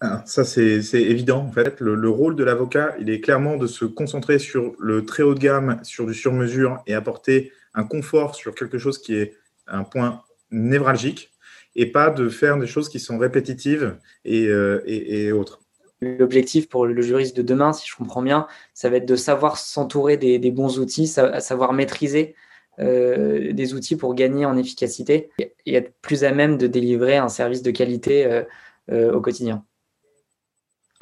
Ah, 0.00 0.20
ça, 0.26 0.44
c'est 0.44 0.82
évident. 0.92 1.38
En 1.38 1.52
fait, 1.52 1.78
le, 1.78 2.08
rôle 2.08 2.34
de 2.34 2.42
l'avocat, 2.42 2.96
il 2.98 3.08
est 3.08 3.20
clairement 3.20 3.56
de 3.56 3.68
se 3.68 3.84
concentrer 3.84 4.40
sur 4.40 4.74
le 4.80 5.04
très 5.04 5.22
haut 5.22 5.34
de 5.34 5.38
gamme, 5.38 5.78
sur 5.84 6.06
du 6.06 6.14
sur-mesure 6.14 6.82
et 6.88 6.94
apporter 6.94 7.52
un 7.72 7.84
confort 7.84 8.34
sur 8.34 8.52
quelque 8.56 8.78
chose 8.78 8.98
qui 8.98 9.14
est 9.14 9.34
un 9.68 9.84
point 9.84 10.22
névralgique 10.50 11.30
et 11.76 11.86
pas 11.86 12.10
de 12.10 12.28
faire 12.28 12.58
des 12.58 12.66
choses 12.66 12.88
qui 12.88 13.00
sont 13.00 13.18
répétitives 13.18 13.96
et, 14.24 14.44
et 14.86 15.32
autres 15.32 15.60
l'objectif 16.04 16.68
pour 16.68 16.86
le 16.86 17.02
juriste 17.02 17.36
de 17.36 17.42
demain, 17.42 17.72
si 17.72 17.88
je 17.88 17.96
comprends 17.96 18.22
bien, 18.22 18.46
ça 18.74 18.90
va 18.90 18.96
être 18.96 19.06
de 19.06 19.16
savoir 19.16 19.56
s'entourer 19.56 20.16
des, 20.16 20.50
bons 20.50 20.78
outils, 20.78 21.06
savoir 21.06 21.72
maîtriser 21.72 22.34
euh, 22.80 23.52
des 23.52 23.74
outils 23.74 23.96
pour 23.96 24.14
gagner 24.14 24.46
en 24.46 24.56
efficacité 24.56 25.30
et 25.38 25.74
être 25.74 25.92
plus 26.02 26.24
à 26.24 26.32
même 26.32 26.58
de 26.58 26.66
délivrer 26.66 27.16
un 27.16 27.28
service 27.28 27.62
de 27.62 27.70
qualité 27.70 28.26
euh, 28.26 28.42
euh, 28.90 29.12
au 29.12 29.20
quotidien. 29.20 29.64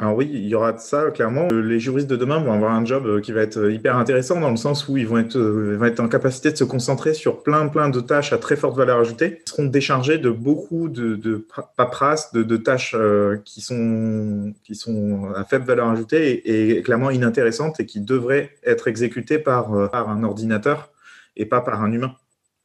Alors 0.03 0.17
oui, 0.17 0.29
il 0.35 0.49
y 0.49 0.55
aura 0.57 0.73
de 0.73 0.81
ça, 0.81 1.13
clairement. 1.13 1.47
Euh, 1.53 1.61
les 1.63 1.79
juristes 1.79 2.11
de 2.11 2.17
demain 2.17 2.41
vont 2.41 2.53
avoir 2.53 2.73
un 2.73 2.85
job 2.85 3.07
euh, 3.07 3.21
qui 3.21 3.31
va 3.31 3.41
être 3.43 3.59
euh, 3.59 3.73
hyper 3.73 3.97
intéressant 3.97 4.41
dans 4.41 4.51
le 4.51 4.57
sens 4.57 4.89
où 4.89 4.97
ils 4.97 5.07
vont 5.07 5.19
être, 5.19 5.39
vont 5.39 5.85
être 5.85 6.01
en 6.01 6.09
capacité 6.09 6.51
de 6.51 6.57
se 6.57 6.65
concentrer 6.65 7.15
sur 7.15 7.45
plein, 7.45 7.69
plein 7.69 7.89
de 7.89 8.01
tâches 8.01 8.33
à 8.33 8.39
très 8.39 8.57
forte 8.57 8.77
valeur 8.77 8.99
ajoutée. 8.99 9.43
Ils 9.47 9.49
seront 9.49 9.67
déchargés 9.67 10.19
de 10.19 10.29
beaucoup 10.29 10.89
de, 10.89 11.15
de 11.15 11.47
paperasse, 11.77 12.33
de, 12.33 12.43
de, 12.43 12.57
tâches 12.57 12.97
qui, 13.45 13.61
sont, 13.61 14.53
qui 14.65 14.75
sont 14.75 15.29
à 15.37 15.45
faible 15.45 15.67
valeur 15.67 15.89
ajoutée 15.89 16.77
et, 16.77 16.83
clairement 16.83 17.11
inintéressantes 17.11 17.79
et 17.79 17.87
qui 17.87 18.01
devraient 18.01 18.51
être 18.65 18.89
exécutées 18.89 19.39
par, 19.39 19.89
par 19.93 20.09
un 20.09 20.25
ordinateur 20.25 20.91
et 21.37 21.47
pas 21.47 21.61
par 21.61 21.81
un 21.81 21.93
humain. 21.93 22.17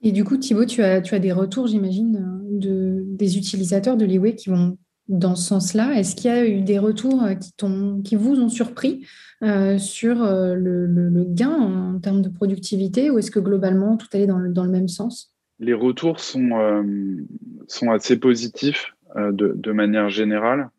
Et 0.01 0.11
du 0.11 0.23
coup, 0.23 0.37
Thibaut, 0.37 0.65
tu 0.65 0.81
as, 0.81 1.01
tu 1.01 1.13
as 1.13 1.19
des 1.19 1.33
retours, 1.33 1.67
j'imagine, 1.67 2.41
de, 2.49 3.03
des 3.05 3.37
utilisateurs 3.37 3.95
de 3.95 4.05
l'e 4.05 4.31
qui 4.31 4.49
vont 4.49 4.79
dans 5.07 5.35
ce 5.35 5.47
sens-là. 5.47 5.97
Est-ce 5.97 6.15
qu'il 6.15 6.31
y 6.31 6.33
a 6.33 6.47
eu 6.47 6.61
des 6.61 6.79
retours 6.79 7.23
qui, 7.39 8.03
qui 8.03 8.15
vous 8.15 8.39
ont 8.39 8.49
surpris 8.49 9.05
euh, 9.43 9.77
sur 9.77 10.23
euh, 10.23 10.55
le, 10.55 11.23
gain 11.27 11.51
en 11.51 11.99
termes 11.99 12.21
de 12.21 12.29
productivité 12.29 13.11
ou 13.11 13.19
est-ce 13.19 13.29
que 13.29 13.39
globalement 13.39 13.95
tout 13.97 14.07
allait 14.13 14.25
dans 14.25 14.39
le, 14.39 14.69
même 14.69 14.87
sens? 14.87 15.33
Les 15.59 15.73
retours 15.73 16.19
sont, 16.19 16.49
euh, 16.59 17.91
assez 17.91 18.19
positifs 18.19 18.93
de, 19.15 19.53
de, 19.55 19.71
manière 19.71 20.09
générale. 20.09 20.69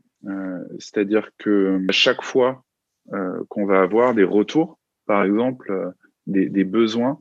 C'est-à-dire 0.79 1.31
que 1.39 1.85
chaque 1.91 2.23
fois 2.23 2.65
qu'on 3.49 3.67
va 3.67 3.81
avoir 3.81 4.15
des 4.15 4.25
retours, 4.25 4.79
par 5.07 5.25
exemple, 5.25 5.93
des, 6.27 6.49
des 6.49 6.65
besoins 6.65 7.21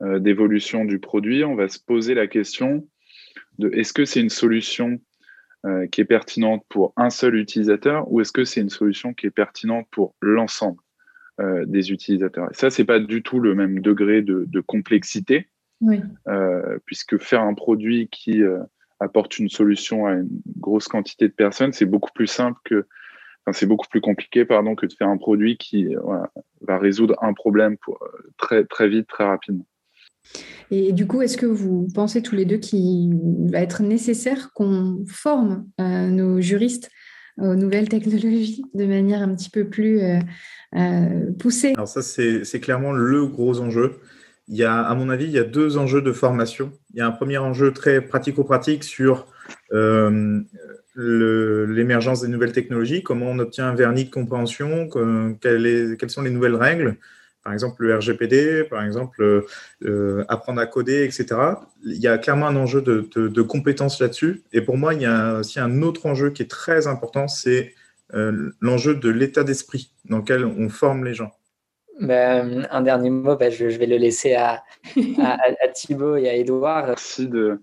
d'évolution 0.00 0.84
du 0.84 0.98
produit, 0.98 1.44
on 1.44 1.54
va 1.54 1.68
se 1.68 1.78
poser 1.78 2.14
la 2.14 2.26
question 2.26 2.86
de 3.58 3.70
est-ce 3.74 3.92
que 3.92 4.04
c'est 4.04 4.20
une 4.20 4.30
solution 4.30 4.98
euh, 5.66 5.86
qui 5.86 6.00
est 6.00 6.06
pertinente 6.06 6.64
pour 6.70 6.94
un 6.96 7.10
seul 7.10 7.34
utilisateur 7.34 8.10
ou 8.10 8.22
est-ce 8.22 8.32
que 8.32 8.46
c'est 8.46 8.62
une 8.62 8.70
solution 8.70 9.12
qui 9.12 9.26
est 9.26 9.30
pertinente 9.30 9.86
pour 9.90 10.14
l'ensemble 10.22 10.80
euh, 11.38 11.66
des 11.66 11.92
utilisateurs? 11.92 12.48
Et 12.50 12.54
ça, 12.54 12.70
c'est 12.70 12.86
pas 12.86 12.98
du 12.98 13.22
tout 13.22 13.40
le 13.40 13.54
même 13.54 13.80
degré 13.80 14.22
de, 14.22 14.60
complexité, 14.60 15.50
euh, 16.28 16.78
puisque 16.86 17.18
faire 17.18 17.42
un 17.42 17.52
produit 17.52 18.08
qui 18.08 18.42
apporte 19.00 19.38
une 19.38 19.50
solution 19.50 20.06
à 20.06 20.14
une 20.14 20.40
grosse 20.56 20.88
quantité 20.88 21.28
de 21.28 21.34
personnes, 21.34 21.74
c'est 21.74 21.84
beaucoup 21.84 22.12
plus 22.14 22.26
simple 22.26 22.58
que, 22.64 22.86
enfin, 23.44 23.52
c'est 23.52 23.66
beaucoup 23.66 23.88
plus 23.90 24.00
compliqué, 24.00 24.46
pardon, 24.46 24.74
que 24.74 24.86
de 24.86 24.94
faire 24.94 25.08
un 25.08 25.18
produit 25.18 25.58
qui 25.58 25.94
va 26.62 26.78
résoudre 26.78 27.16
un 27.22 27.34
problème 27.34 27.76
pour, 27.76 28.02
très, 28.38 28.64
très 28.64 28.88
vite, 28.88 29.08
très 29.08 29.24
rapidement. 29.24 29.66
Et 30.70 30.92
du 30.92 31.06
coup, 31.06 31.20
est-ce 31.20 31.36
que 31.36 31.46
vous 31.46 31.88
pensez 31.94 32.22
tous 32.22 32.36
les 32.36 32.44
deux 32.44 32.58
qu'il 32.58 33.18
va 33.50 33.60
être 33.60 33.82
nécessaire 33.82 34.52
qu'on 34.54 35.04
forme 35.08 35.66
euh, 35.80 36.08
nos 36.08 36.40
juristes 36.40 36.90
aux 37.38 37.56
nouvelles 37.56 37.88
technologies 37.88 38.62
de 38.74 38.84
manière 38.84 39.22
un 39.22 39.34
petit 39.34 39.50
peu 39.50 39.68
plus 39.68 40.00
euh, 40.00 40.18
euh, 40.76 41.32
poussée? 41.38 41.72
Alors 41.74 41.88
ça, 41.88 42.02
c'est 42.02 42.60
clairement 42.60 42.92
le 42.92 43.26
gros 43.26 43.60
enjeu. 43.60 43.96
Il 44.46 44.56
y 44.56 44.64
a, 44.64 44.80
à 44.80 44.94
mon 44.94 45.10
avis, 45.10 45.24
il 45.24 45.32
y 45.32 45.38
a 45.38 45.44
deux 45.44 45.76
enjeux 45.76 46.02
de 46.02 46.12
formation. 46.12 46.72
Il 46.92 46.98
y 46.98 47.00
a 47.00 47.06
un 47.06 47.12
premier 47.12 47.38
enjeu 47.38 47.72
très 47.72 48.00
pratico-pratique 48.00 48.84
sur 48.84 49.26
l'émergence 50.96 52.20
des 52.22 52.28
nouvelles 52.28 52.52
technologies, 52.52 53.02
comment 53.02 53.26
on 53.26 53.38
obtient 53.38 53.68
un 53.68 53.74
vernis 53.74 54.04
de 54.04 54.10
compréhension, 54.10 54.88
quelles 55.40 56.10
sont 56.10 56.22
les 56.22 56.30
nouvelles 56.30 56.56
règles 56.56 56.96
par 57.42 57.52
exemple 57.52 57.84
le 57.84 57.96
RGPD, 57.96 58.64
par 58.64 58.84
exemple 58.84 59.22
euh, 59.22 59.46
euh, 59.84 60.24
apprendre 60.28 60.60
à 60.60 60.66
coder, 60.66 61.04
etc. 61.04 61.40
Il 61.84 61.98
y 61.98 62.06
a 62.06 62.18
clairement 62.18 62.46
un 62.46 62.56
enjeu 62.56 62.82
de, 62.82 63.42
compétences 63.42 64.00
là-dessus. 64.00 64.42
Et 64.52 64.60
pour 64.60 64.76
moi, 64.76 64.94
il 64.94 65.02
y 65.02 65.06
a 65.06 65.38
aussi 65.38 65.58
un 65.58 65.82
autre 65.82 66.06
enjeu 66.06 66.30
qui 66.30 66.42
est 66.42 66.50
très 66.50 66.86
important, 66.86 67.28
c'est 67.28 67.74
euh, 68.14 68.50
l'enjeu 68.60 68.94
de 68.94 69.08
l'état 69.08 69.44
d'esprit 69.44 69.92
dans 70.04 70.18
lequel 70.18 70.44
on 70.44 70.68
forme 70.68 71.04
les 71.04 71.14
gens. 71.14 71.30
Ben, 72.00 72.66
un 72.70 72.80
dernier 72.82 73.10
mot, 73.10 73.36
ben, 73.36 73.50
je, 73.50 73.66
vais 73.66 73.86
le 73.86 73.96
laisser 73.96 74.34
à, 74.34 74.62
à, 75.22 75.68
Thibaut 75.68 76.16
et 76.16 76.28
à 76.28 76.34
Edouard. 76.34 76.88
Merci 76.88 77.28
de, 77.28 77.60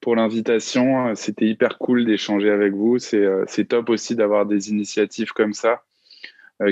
pour 0.00 0.16
l'invitation. 0.16 1.14
C'était 1.14 1.46
hyper 1.46 1.78
cool 1.78 2.04
d'échanger 2.04 2.50
avec 2.50 2.72
vous. 2.72 2.98
C'est 2.98 3.64
top 3.68 3.88
aussi 3.90 4.14
d'avoir 4.14 4.46
des 4.46 4.70
initiatives 4.70 5.32
comme 5.32 5.54
ça 5.54 5.82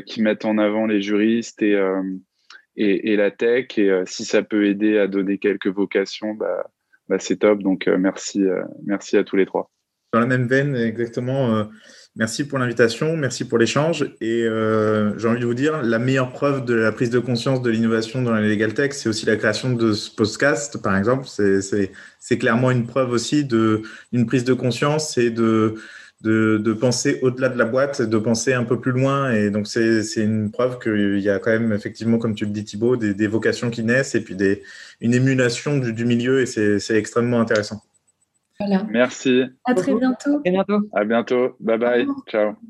qui 0.04 0.20
mettent 0.20 0.44
en 0.44 0.58
avant 0.58 0.86
les 0.86 1.00
juristes 1.00 1.62
et, 1.62 1.78
et, 2.76 3.16
la 3.16 3.30
tech. 3.30 3.66
Et 3.78 3.90
euh, 3.90 4.04
si 4.06 4.24
ça 4.24 4.42
peut 4.42 4.66
aider 4.66 4.98
à 4.98 5.06
donner 5.06 5.38
quelques 5.38 5.68
vocations, 5.68 6.34
bah, 6.34 6.70
bah 7.08 7.18
c'est 7.18 7.36
top. 7.36 7.62
Donc 7.62 7.88
euh, 7.88 7.98
merci, 7.98 8.42
euh, 8.42 8.62
merci 8.84 9.16
à 9.16 9.24
tous 9.24 9.36
les 9.36 9.46
trois. 9.46 9.70
Dans 10.12 10.20
la 10.20 10.26
même 10.26 10.46
veine, 10.46 10.76
exactement. 10.76 11.68
Merci 12.14 12.48
pour 12.48 12.58
l'invitation, 12.58 13.16
merci 13.16 13.46
pour 13.46 13.58
l'échange. 13.58 14.04
Et 14.22 14.46
j'ai 15.16 15.28
envie 15.28 15.40
de 15.40 15.44
vous 15.44 15.52
dire, 15.52 15.82
la 15.82 15.98
meilleure 15.98 16.32
preuve 16.32 16.64
de 16.64 16.74
la 16.74 16.92
prise 16.92 17.10
de 17.10 17.18
conscience 17.18 17.60
de 17.60 17.70
l'innovation 17.70 18.22
dans 18.22 18.32
la 18.32 18.40
legal 18.40 18.72
tech, 18.72 18.92
c'est 18.92 19.10
aussi 19.10 19.26
la 19.26 19.36
création 19.36 19.74
de 19.74 19.92
ce 19.92 20.14
podcast, 20.14 20.80
par 20.80 20.96
exemple. 20.96 21.26
C'est 21.26 22.38
clairement 22.38 22.70
une 22.70 22.86
preuve 22.86 23.10
aussi 23.10 23.44
d'une 23.44 24.26
prise 24.26 24.44
de 24.44 24.54
conscience 24.54 25.18
et 25.18 25.30
de, 25.30 25.74
de, 26.26 26.72
penser 26.72 27.18
au-delà 27.22 27.48
de 27.48 27.58
la 27.58 27.64
boîte, 27.64 28.02
de 28.02 28.18
penser 28.18 28.52
un 28.52 28.64
peu 28.64 28.80
plus 28.80 28.92
loin. 28.92 29.32
Et 29.32 29.50
donc, 29.50 29.66
c'est 29.66 30.02
une 30.16 30.50
preuve 30.50 30.78
qu'il 30.78 31.20
y 31.20 31.30
a 31.30 31.38
quand 31.38 31.50
même, 31.50 31.72
effectivement, 31.72 32.18
comme 32.18 32.34
tu 32.34 32.44
le 32.44 32.50
dis, 32.50 32.64
Thibaut, 32.64 32.96
des, 32.96 33.26
vocations 33.26 33.70
qui 33.70 33.82
naissent 33.82 34.14
et 34.14 34.20
puis 34.22 34.34
des, 34.34 34.62
une 35.00 35.14
émulation 35.14 35.78
du, 35.78 36.04
milieu. 36.04 36.40
Et 36.40 36.46
c'est 36.46 36.96
extrêmement 36.96 37.40
intéressant. 37.40 37.82
Voilà. 38.58 38.86
Merci. 38.90 39.44
À 39.64 39.74
très 39.74 39.94
bientôt. 39.94 40.40
À 40.44 40.50
bientôt. 40.50 40.80
À 40.94 41.04
bientôt. 41.04 41.56
Bye 41.60 41.78
bye. 41.78 42.06
Ciao. 42.26 42.56